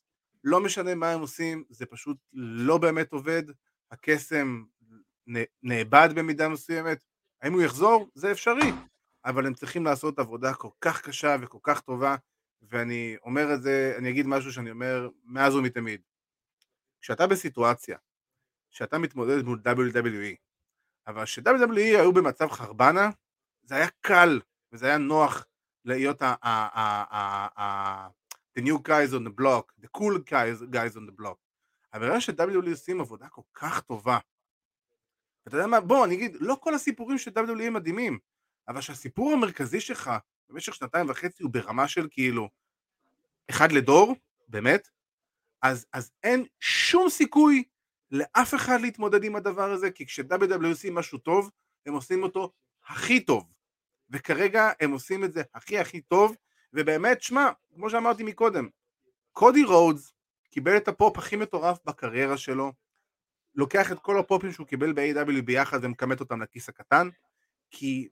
[0.44, 3.42] לא משנה מה הם עושים, זה פשוט לא באמת עובד,
[3.90, 4.64] הקסם
[5.62, 6.99] נאבד במידה מסוימת,
[7.42, 8.11] האם הוא יחזור?
[8.14, 8.72] זה אפשרי,
[9.24, 12.16] אבל הם צריכים לעשות עבודה כל כך קשה וכל כך טובה,
[12.62, 16.01] ואני אומר את זה, אני אגיד משהו שאני אומר מאז ומתמיד.
[17.01, 17.99] כשאתה בסיטואציה,
[18.70, 20.36] שאתה מתמודד מול WWE,
[21.07, 23.11] אבל ש-WWE היו במצב חרבנה,
[23.62, 24.40] זה היה קל
[24.72, 25.47] וזה היה נוח
[25.87, 28.09] להיות ה- ה- ה- ה-
[28.59, 31.37] the new guys on the block, the cool guys, guys on the block.
[31.95, 34.18] אבל ברגע ש-WWE עושים עבודה כל כך טובה,
[35.47, 38.18] ואתה יודע מה, בוא, אני אגיד, לא כל הסיפורים של WWE מדהימים,
[38.68, 40.11] אבל שהסיפור המרכזי שלך
[40.49, 42.49] במשך שנתיים וחצי הוא ברמה של כאילו
[43.51, 44.16] אחד לדור,
[44.49, 44.89] באמת,
[45.62, 47.64] אז, אז אין שום סיכוי
[48.11, 51.51] לאף אחד להתמודד עם הדבר הזה, כי כש-WWE עושים משהו טוב,
[51.87, 52.53] הם עושים אותו
[52.87, 53.53] הכי טוב.
[54.11, 56.36] וכרגע הם עושים את זה הכי הכי טוב,
[56.72, 58.68] ובאמת, שמע, כמו שאמרתי מקודם,
[59.32, 60.12] קודי רודס
[60.50, 62.72] קיבל את הפופ הכי מטורף בקריירה שלו,
[63.54, 67.09] לוקח את כל הפופים שהוא קיבל ב-AEW ביחד ומכמת אותם לכיס הקטן,
[67.70, 68.09] כי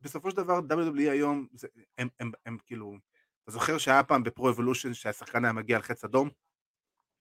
[0.00, 2.96] בסופו של דבר WWE היום, זה, הם, הם, הם, הם כאילו,
[3.42, 6.30] אתה זוכר שהיה פעם ב Pro Evolution שהשחקן היה מגיע על חץ אדום?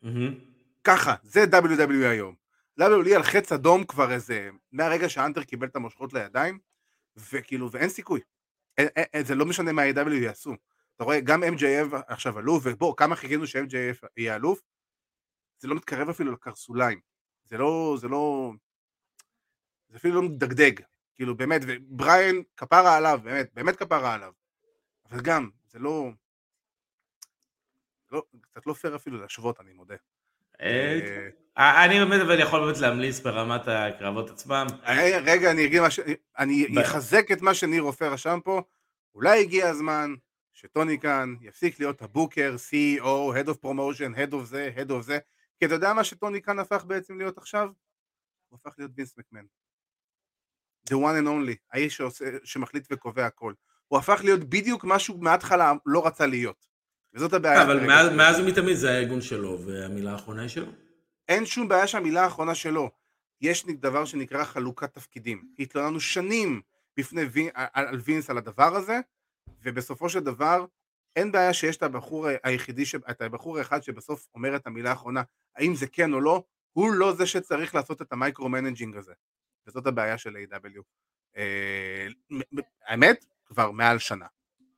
[0.02, 0.36] מהמם.
[0.84, 2.36] ככה, זה WWE היום.
[2.80, 6.60] WWE על חץ אדום כבר איזה, מהרגע שהאנטר קיבל את המושכות לידיים,
[7.16, 8.22] וכאילו, ואין סיכוי.
[8.78, 10.54] אין, אין, זה לא משנה מה ה-AEW יעשו.
[10.96, 14.62] אתה רואה, גם MJF עכשיו אלוף, ובוא, כמה חיכינו ש-MJF יהיה אלוף?
[15.60, 17.00] זה לא מתקרב אפילו לקרסוליים.
[17.46, 18.52] זה לא, זה לא,
[19.90, 20.74] זה אפילו לא מדגדג.
[21.16, 24.34] כאילו, באמת, ובריין, כפרה עליו, באמת, באמת כפרה עליו.
[25.10, 26.12] אבל גם, זה לא,
[28.12, 29.96] לא קצת לא פייר אפילו להשוות, אני מודה.
[30.62, 31.00] אה,
[31.58, 34.68] אה, אני באמת אבל יכול באמת להמליץ ברמת הקרבות עצמם.
[34.86, 36.00] אה, רגע, אני אגיד מה ש...
[36.38, 38.62] אני אחזק את מה שניר רופא רשם פה.
[39.16, 40.14] אולי הגיע הזמן
[40.54, 43.04] שטוני כאן יפסיק להיות הבוקר, CEO,
[43.36, 45.20] Head of Promotion, Head of זה, Head of זה.
[45.60, 47.70] כי אתה יודע מה שטוני כאן הפך בעצם להיות עכשיו?
[48.50, 49.46] הוא הפך להיות וינס מקמן.
[50.90, 53.54] The one and only, האיש שעושה, שמחליט וקובע הכל.
[53.88, 56.71] הוא הפך להיות בדיוק משהו מההתחלה לא רצה להיות.
[57.14, 57.64] וזאת הבעיה.
[57.64, 58.12] אבל מאז-.
[58.12, 60.72] מאז ומתמיד זה הארגון שלו, והמילה האחרונה היא שלו.
[61.28, 62.92] אין שום בעיה שהמילה האחרונה שלו.
[63.42, 65.48] יש דבר שנקרא חלוקת תפקידים.
[65.60, 66.62] התלוננו שנים
[66.98, 69.00] בפני וין, על, על וינס על הדבר הזה,
[69.64, 70.66] ובסופו של דבר
[71.16, 75.22] אין בעיה שיש את הבחור היחידי, את הבחור האחד שבסוף אומר את המילה האחרונה,
[75.56, 76.44] האם זה כן או לא,
[76.74, 79.14] הוא לא זה שצריך לעשות את ה micro-managing הזה.
[79.68, 80.82] וזאת הבעיה של AEW.
[81.38, 82.08] אה,
[82.88, 84.26] האמת, כבר מעל שנה,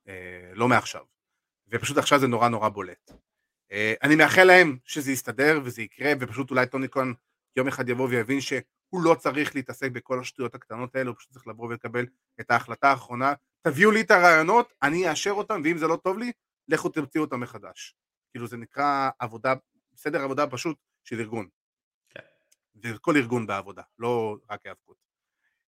[0.08, 1.13] אה, לא מעכשיו.
[1.74, 3.10] ופשוט עכשיו זה נורא נורא בולט.
[3.72, 7.14] אה, אני מאחל להם שזה יסתדר וזה יקרה, ופשוט אולי טוני קון
[7.56, 8.64] יום אחד יבוא ויבין שהוא
[9.04, 12.06] לא צריך להתעסק בכל השטויות הקטנות האלה, הוא פשוט צריך לבוא ולקבל
[12.40, 13.32] את ההחלטה האחרונה.
[13.62, 16.32] תביאו לי את הרעיונות, אני אאשר אותם, ואם זה לא טוב לי,
[16.68, 17.94] לכו תמציאו אותם מחדש.
[18.30, 19.54] כאילו זה נקרא עבודה,
[19.96, 21.48] סדר עבודה פשוט של ארגון.
[22.08, 22.20] כן.
[22.82, 24.96] וכל ארגון בעבודה, לא רק היאבקות.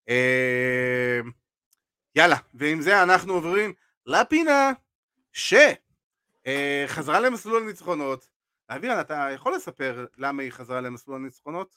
[0.08, 1.20] אה,
[2.14, 3.72] יאללה, ועם זה אנחנו עוברים
[4.06, 4.72] לפינה
[6.46, 8.28] שחזרה למסלול הניצחונות.
[8.68, 11.76] אבירן, אתה יכול לספר למה היא חזרה למסלול הניצחונות?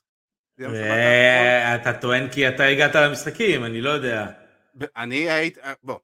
[0.61, 4.31] אה, אתה טוען כי אתה הגעת למשחקים, אני לא יודע.
[4.95, 5.99] אני הייתי, בוא,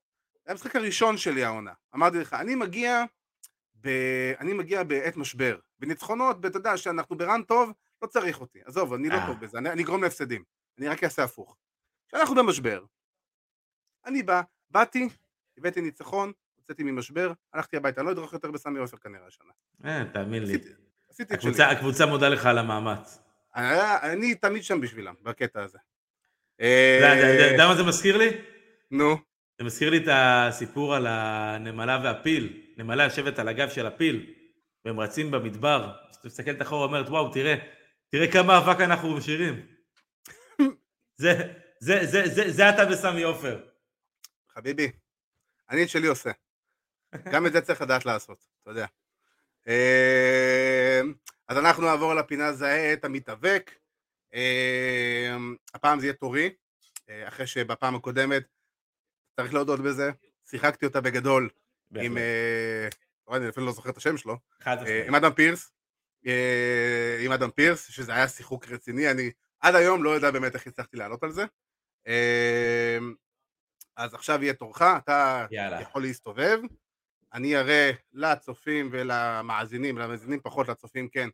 [0.45, 1.73] זה המשחק הראשון שלי העונה.
[1.95, 3.03] אמרתי לך, אני מגיע,
[3.81, 3.89] ב...
[4.39, 5.57] אני מגיע בעת משבר.
[5.79, 8.59] בניצחונות, אתה יודע, שאנחנו ברן טוב, לא צריך אותי.
[8.65, 9.27] עזוב, אני לא אה.
[9.27, 10.43] טוב בזה, אני, אני אגרום להפסדים.
[10.77, 11.57] אני רק אעשה הפוך.
[12.07, 12.85] כשאנחנו במשבר,
[14.05, 15.09] אני בא, באתי,
[15.57, 16.31] הבאתי ניצחון,
[16.65, 19.51] יצאתי ממשבר, הלכתי הביתה, אני לא אדרוך יותר בסמי עופר כנראה השנה.
[19.85, 20.57] אה, תאמין לי.
[21.69, 23.19] הקבוצה- מודה לך על המאמץ.
[23.55, 23.77] אני,
[24.13, 25.77] אני תמיד שם בשבילם, בקטע הזה.
[26.55, 28.29] אתה יודע- אתה יודע- מה זה מזכיר לי?
[28.91, 29.17] נו,
[29.59, 32.61] זה מזכיר לי את הסיפור על הנמלה והפיל.
[32.77, 34.33] נמלה יושבת על הגב של הפיל,
[34.85, 35.91] והם רצים במדבר.
[36.09, 37.55] אז אתה מסתכלת אחורה ואומרת, וואו, תראה,
[38.09, 39.65] תראה כמה אבק אנחנו משאירים.
[41.21, 43.59] זה, זה, זה, זה, זה אתה בסמי עופר.
[44.53, 44.91] חביבי,
[45.69, 46.31] אני את שלי עושה.
[47.33, 48.85] גם את זה צריך לדעת לעשות, אתה יודע.
[49.67, 51.01] אה,
[51.47, 53.71] אז אנחנו נעבור לפינה זהה את המתאבק.
[54.33, 55.35] אה,
[55.73, 56.49] הפעם זה יהיה תורי,
[57.09, 58.43] אה, אחרי שבפעם הקודמת,
[59.35, 60.11] צריך להודות בזה,
[60.49, 61.49] שיחקתי אותה בגדול
[61.95, 62.17] עם.
[62.17, 62.87] אה,
[63.31, 64.37] אני אפילו לא זוכר את השם שלו,
[64.67, 65.07] אה.
[65.07, 65.71] עם אדם פירס,
[67.25, 70.97] עם אדם פירס, שזה היה שיחוק רציני, אני עד היום לא יודע באמת איך הצלחתי
[70.97, 71.45] לעלות על זה.
[72.07, 72.97] אה,
[73.97, 75.81] אז עכשיו יהיה תורך, אתה יאללה.
[75.81, 76.59] יכול להסתובב,
[77.35, 81.29] אני אראה לצופים ולמאזינים, למאזינים פחות, לצופים כן,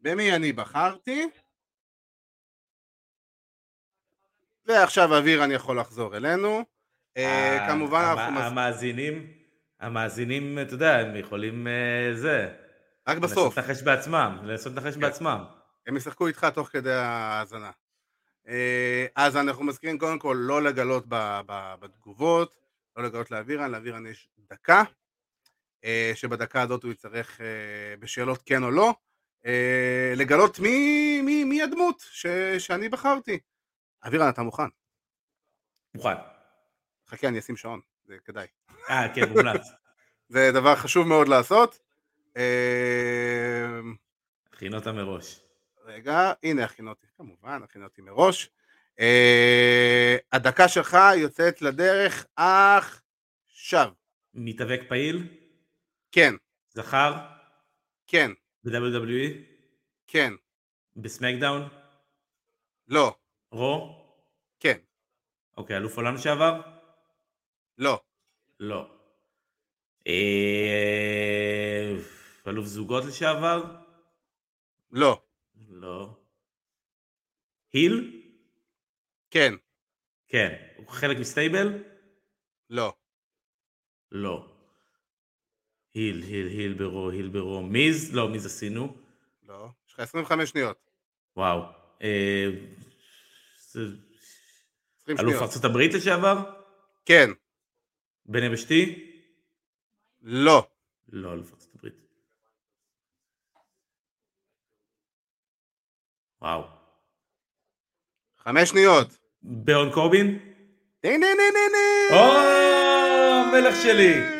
[0.00, 1.28] במי אני בחרתי.
[4.66, 6.64] ועכשיו אוויר אני יכול לחזור אלינו.
[7.16, 8.40] אה, ה- כמובן אנחנו...
[8.40, 9.32] המאזינים,
[9.80, 12.54] המאזינים, אתה יודע, הם יכולים אה, זה.
[13.08, 13.58] רק בסוף.
[13.58, 15.00] לנסות לנחש בעצמם, לנסות לנחש כן.
[15.00, 15.44] בעצמם.
[15.86, 17.70] הם ישחקו איתך תוך כדי ההאזנה.
[18.48, 22.54] אה, אז אנחנו מזכירים קודם כל לא לגלות ב- ב- בתגובות,
[22.96, 24.84] לא לגלות לאבירן, לאבירן יש דקה, אה,
[26.14, 28.94] שבדקה הזאת הוא יצטרך אה, בשאלות כן או לא,
[29.46, 32.26] אה, לגלות מי, מי, מי הדמות ש,
[32.58, 33.38] שאני בחרתי.
[34.06, 34.68] אבירן, אתה מוכן?
[35.94, 36.14] מוכן.
[37.08, 38.46] חכה, אני אשים שעון, זה כדאי.
[38.90, 39.66] אה, כן, מומלץ.
[40.28, 41.78] זה דבר חשוב מאוד לעשות.
[42.36, 43.80] אה,
[44.52, 45.40] הכין אותה מראש.
[45.84, 48.50] רגע, הנה הכין אותי, כמובן, הכין אותי מראש.
[49.00, 53.90] Uh, הדקה שלך יוצאת לדרך עכשיו.
[54.34, 55.26] מתאבק פעיל,
[56.16, 56.34] כן,
[56.68, 57.12] זכר,
[58.06, 58.30] כן,
[58.64, 59.32] ב-WWE,
[60.06, 60.32] כן,
[60.96, 61.68] בסמקדאון,
[62.88, 63.16] לא,
[63.52, 64.04] רו,
[64.60, 64.78] כן,
[65.56, 66.60] אוקיי, אלוף עולם לשעבר,
[67.78, 68.00] לא.
[68.60, 68.90] לא.
[70.06, 71.94] אה,
[72.46, 73.76] אלוף זוגות לשעבר?
[74.90, 75.22] לא.
[75.68, 76.20] לא.
[77.72, 78.22] היל?
[79.30, 79.54] כן.
[80.28, 80.54] כן.
[80.76, 81.82] הוא חלק מסטייבל?
[82.70, 82.94] לא.
[84.12, 84.55] לא.
[85.96, 87.62] היל, היל, היל ברו, היל ברו.
[87.62, 88.14] מיז?
[88.14, 88.96] לא, מיז עשינו.
[89.48, 89.68] לא.
[89.88, 90.90] יש לך 25 שניות.
[91.36, 91.62] וואו.
[92.02, 92.46] אה,
[93.70, 93.80] זה
[95.02, 95.42] 20 אלוף.
[95.42, 96.36] ארצות הברית לשעבר?
[97.04, 97.30] כן.
[98.26, 99.10] בן יבשתי?
[100.22, 100.68] לא.
[101.12, 101.94] לא אלוף ארצות הברית.
[106.40, 106.64] וואו.
[108.38, 109.18] חמש שניות.
[109.42, 110.38] ברון קורבין?
[111.04, 112.16] נה נה נה נה.
[112.16, 112.36] או,
[113.56, 114.35] המלך שלי.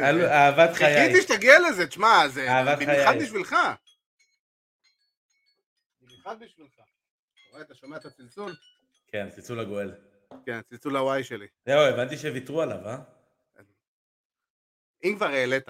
[0.00, 1.08] אל- אהבת חיי.
[1.08, 3.14] חיכיתי שתגיע לזה, תשמע, זה במיוחד.
[3.22, 3.56] בשבילך.
[6.02, 6.72] במיוחד בשבילך.
[6.74, 6.82] אתה
[7.50, 8.54] רואה, אתה שומע את הצלצול?
[9.08, 9.94] כן, צלצול הגואל.
[10.46, 11.46] כן, צלצול הוואי שלי.
[11.66, 12.96] זהו, הבנתי שוויתרו עליו, אה?
[15.04, 15.64] אם כבר העלית.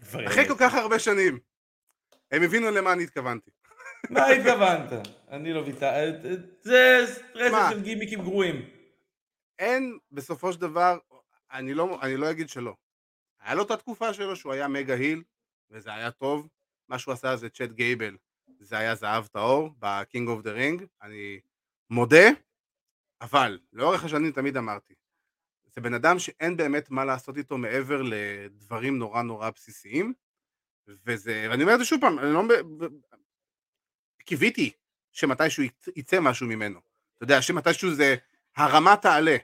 [0.00, 0.54] כבר אחרי כל.
[0.58, 1.38] כך הרבה שנים.
[2.30, 3.50] הם הבינו למה אני התכוונתי.
[4.10, 4.92] מה התכוונת?
[5.30, 6.10] אני לא ויתר...
[6.60, 7.70] זה רצף מה?
[7.70, 8.70] של גימיקים גרועים.
[9.58, 10.98] אין, בסופו של דבר,
[11.52, 12.74] אני לא, אני לא אגיד שלא.
[13.40, 15.22] היה לו את התקופה שלו שהוא היה mega heel,
[15.70, 16.48] וזה היה טוב.
[16.88, 18.16] מה שהוא עשה זה צ'אד גייבל,
[18.60, 21.40] זה היה זהב טהור ב King of the Ring, אני
[21.90, 22.28] מודה,
[23.20, 24.94] אבל לאורך השנים תמיד אמרתי,
[25.66, 30.14] זה בן אדם שאין באמת מה לעשות איתו מעבר לדברים נורא נורא בסיסיים,
[30.88, 32.42] וזה, ואני אומר את זה שוב פעם, אני לא...
[34.24, 34.72] קיוויתי
[35.12, 36.80] שמתישהו יצ- יצא משהו ממנו.
[37.16, 38.16] אתה יודע, שמתישהו זה
[38.56, 39.36] הרמה תעלה,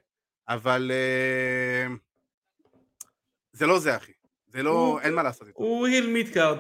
[0.49, 1.87] אבל אה,
[3.57, 4.13] זה לא זה אחי,
[4.53, 5.59] זה לא, הוא- אין מה לעשות איתו.
[5.59, 6.59] הוא heel midcard.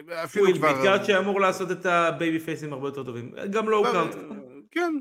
[0.00, 0.72] הוא אפילו heel כבר...
[0.72, 3.32] midcard שאמור לעשות את הבייבי פייסים הרבה יותר טובים.
[3.50, 4.08] גם low card.
[4.70, 4.94] כן,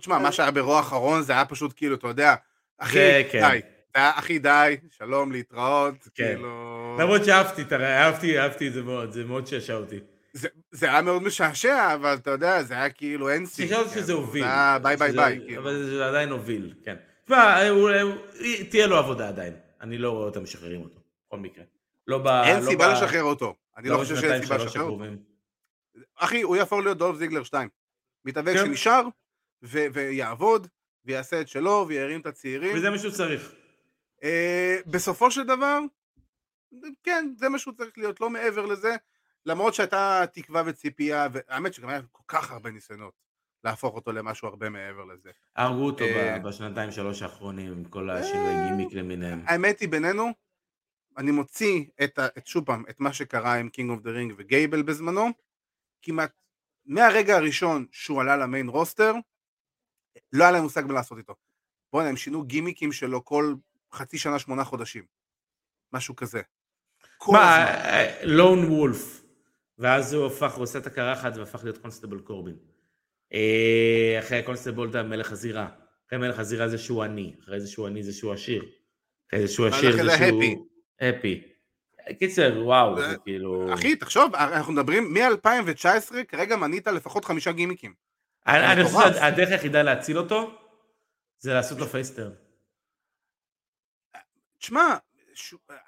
[0.00, 2.34] תשמע, מה שהיה ב Raw האחרון זה היה פשוט כאילו, אתה יודע,
[2.78, 2.98] אחי,
[3.32, 3.40] כן.
[3.50, 3.60] די,
[3.94, 6.24] אחי די, שלום, להתראות, כן.
[6.34, 6.96] כאילו...
[7.00, 9.98] למרות שאהבתי, תראה, אהבתי, את זה מאוד, זה מאוד שעשע אותי.
[10.32, 13.66] זה- זה היה מאוד משעשע, אבל אתה יודע, זה היה כאילו אין סי.
[13.68, 14.44] חשבתי שזה הוביל.
[14.82, 15.62] ביי ביי ביי, כאילו.
[15.62, 16.96] אבל זה עדיין הוביל, כן.
[17.24, 18.14] תשמע, הוא- הוא-
[18.70, 19.52] תהיה לו עבודה עדיין.
[19.80, 21.64] אני לא רואה אותם משחררים אותו, בכל מקרה.
[22.06, 22.26] לא ב...
[22.26, 23.54] אין לא סיבה ב- לשחרר אותו.
[23.76, 25.04] אני לא חושב שאין סיבה לשחרר אותו.
[26.14, 27.68] אחי, הוא יהפוך להיות דולף זיגלר 2.
[28.24, 28.64] מתאבק כן.
[28.64, 29.02] שנשאר,
[29.62, 30.66] ו- ויעבוד,
[31.04, 32.76] ויעשה את שלו, וירים את הצעירים.
[32.76, 33.52] וזה מה שהוא צריך.
[34.22, 35.78] אה, בסופו של דבר,
[37.02, 38.96] כן, זה מה שהוא צריך להיות, לא מעבר לזה,
[39.46, 43.29] למרות שהייתה תקווה וציפייה, והאמת שגם היה כל כך הרבה ניסיונות
[43.64, 45.30] להפוך אותו למשהו הרבה מעבר לזה.
[45.56, 49.42] הרגו אותו אה, בשנתיים שלוש האחרונים, עם כל השינוי גימיק למיניהם.
[49.46, 50.30] האמת היא בינינו,
[51.18, 54.82] אני מוציא את, את שוב פעם, את מה שקרה עם King of the Ring וגייבל
[54.82, 55.28] בזמנו,
[56.02, 56.40] כמעט
[56.86, 59.14] מהרגע הראשון שהוא עלה למיין רוסטר,
[60.32, 61.34] לא היה להם מושג מה לעשות איתו.
[61.92, 63.54] בוא'נה, הם שינו גימיקים שלו כל
[63.92, 65.04] חצי שנה, שמונה חודשים.
[65.92, 66.42] משהו כזה.
[67.28, 67.66] מה.
[68.22, 69.22] לון וולף,
[69.78, 72.56] ואז הוא הפך, הוא עושה את הקרחת והפך להיות קונסטבל קורבין.
[73.34, 75.68] אה, אחרי הקונסטבל זה מלך הזירה.
[76.08, 78.64] אחרי מלך הזירה זה שהוא עני, אחרי זה שהוא עני זה שהוא עשיר.
[79.28, 80.42] אחרי זה שהוא עשיר זה שהוא...
[80.42, 80.56] happy.
[81.00, 81.42] הפי.
[82.18, 83.74] קיצר, וואו, זה- כאילו...
[83.74, 87.94] אחי, תחשוב, אנחנו מדברים מ-2019, כרגע מנית לפחות חמישה גימיקים.
[88.46, 88.84] אני.
[88.84, 90.58] חושב שהדרך היחידה להציל אותו,
[91.38, 92.30] זה לעשות לו פייסטרן.
[94.58, 94.96] תשמע.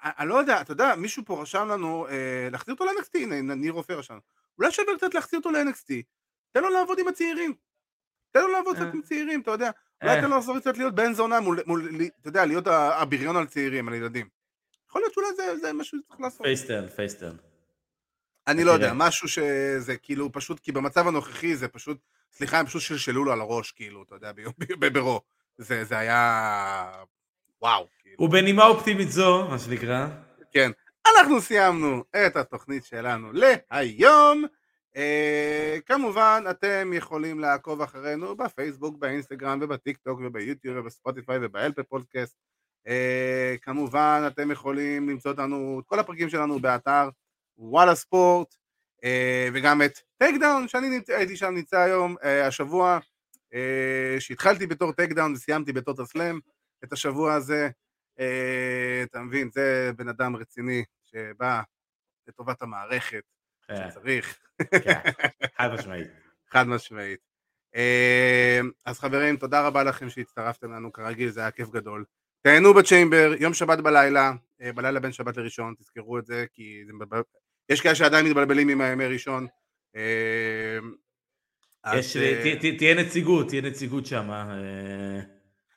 [0.03, 3.73] אני לא יודע, אתה יודע, מישהו פה רשם לנו אה, להחזיר אותו ל-NXT, הנה, ניר
[3.73, 4.17] רופא רשם.
[4.57, 5.93] אולי שווה קצת להחזיר אותו ל-NXT.
[6.53, 7.53] תן לו לעבוד עם הצעירים.
[8.31, 8.91] תן לו לעבוד קצת אה.
[8.93, 9.71] עם צעירים, אתה יודע.
[10.01, 10.21] אולי אה.
[10.21, 11.59] תן לו לעשות קצת להיות בן זונה מול,
[12.21, 14.27] אתה יודע, להיות הבריון על צעירים, על ילדים.
[14.89, 15.27] יכול להיות שאולי
[15.61, 16.41] זה, משהו שצריך לעשות.
[16.41, 17.35] face turn, face turn.
[18.47, 18.83] אני לא תראה.
[18.85, 21.97] יודע, משהו שזה כאילו פשוט, כי במצב הנוכחי זה פשוט,
[22.33, 25.21] סליחה, הם פשוט שלשלו לו על הראש, כאילו, אתה יודע, ביום- ב- ב Raw.
[25.57, 26.91] זה, היה...
[27.61, 27.87] וואו.
[27.99, 28.15] כאילו.
[28.23, 30.07] ובנימה אופטימית זו, מה שנקרא,
[30.51, 30.71] כן.
[31.17, 34.45] אנחנו סיימנו את התוכנית שלנו להיום.
[34.95, 42.37] אה, כמובן, אתם יכולים לעקוב אחרינו בפייסבוק, באינסטגרם ובטיק טוק וביוטיוב ובספוטיפיי ובאפל פודקאסט.
[42.87, 47.09] אה, כמובן, אתם יכולים למצוא אותנו, את כל הפרקים שלנו באתר
[47.57, 48.53] וואלה ספורט,
[48.97, 49.07] אה,
[49.53, 52.99] וגם את טייק דאון, שאני נמצא, הייתי שם נמצא היום, אה, השבוע,
[53.53, 56.39] אה, שהתחלתי בתור טייק דאון וסיימתי בתור תסלם
[56.83, 57.69] את השבוע הזה.
[58.19, 61.61] אה, אתה מבין, זה בן אדם רציני שבא
[62.27, 63.23] לטובת המערכת,
[63.71, 64.37] שצריך,
[64.83, 64.99] כן,
[65.57, 66.07] חד משמעית.
[66.49, 67.19] חד משמעית.
[67.75, 72.05] אה, אז חברים, תודה רבה לכם שהצטרפתם לנו, כרגיל זה היה כיף גדול.
[72.41, 76.93] תהנו בצ'יימבר, יום שבת בלילה, אה, בלילה בין שבת לראשון, תזכרו את זה, כי זה
[76.93, 77.21] מבלבל...
[77.69, 79.47] יש כאלה שעדיין מתבלבלים עם הימי ראשון.
[79.95, 80.77] אה,
[81.83, 84.29] אז, יש, אה, תה- תה- תהיה נציגות, תהיה נציגות שם.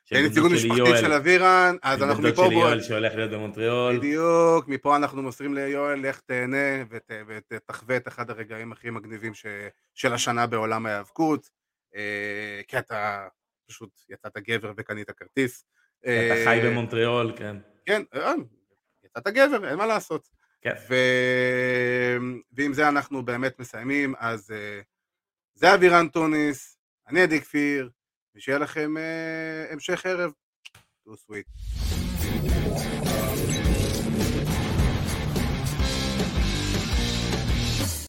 [0.09, 0.97] של בן נציגות משפחתית.
[1.01, 2.53] של אבירן, אז של אנחנו מפה בוא...
[2.53, 3.99] יואל שהולך להיות במונטריאול.
[3.99, 7.11] בדיוק, מפה אנחנו מוסרים ליואל, לך תהנה ות-
[7.51, 9.33] ותחווה את אחד הרגעים הכי מגניבים.
[9.95, 11.51] של השנה בעולם ההיאבקות,
[11.97, 13.29] אה, כי אתה
[13.67, 15.65] פשוט יצאת גבר וקנית כרטיס.
[16.01, 17.57] אתה אה, חי במונטריאול, כן.
[17.87, 18.33] כן, אה,
[19.05, 20.29] יצאת גבר, אין מה לעשות.
[22.53, 24.51] ועם זה אנחנו באמת מסיימים, אז
[25.55, 26.79] זה אבירן טוניס,
[27.09, 27.91] אני עדי כפיר,
[28.37, 30.33] ושיהיה לכם אה, המשך ערב.
[31.05, 31.47] טו סוויט.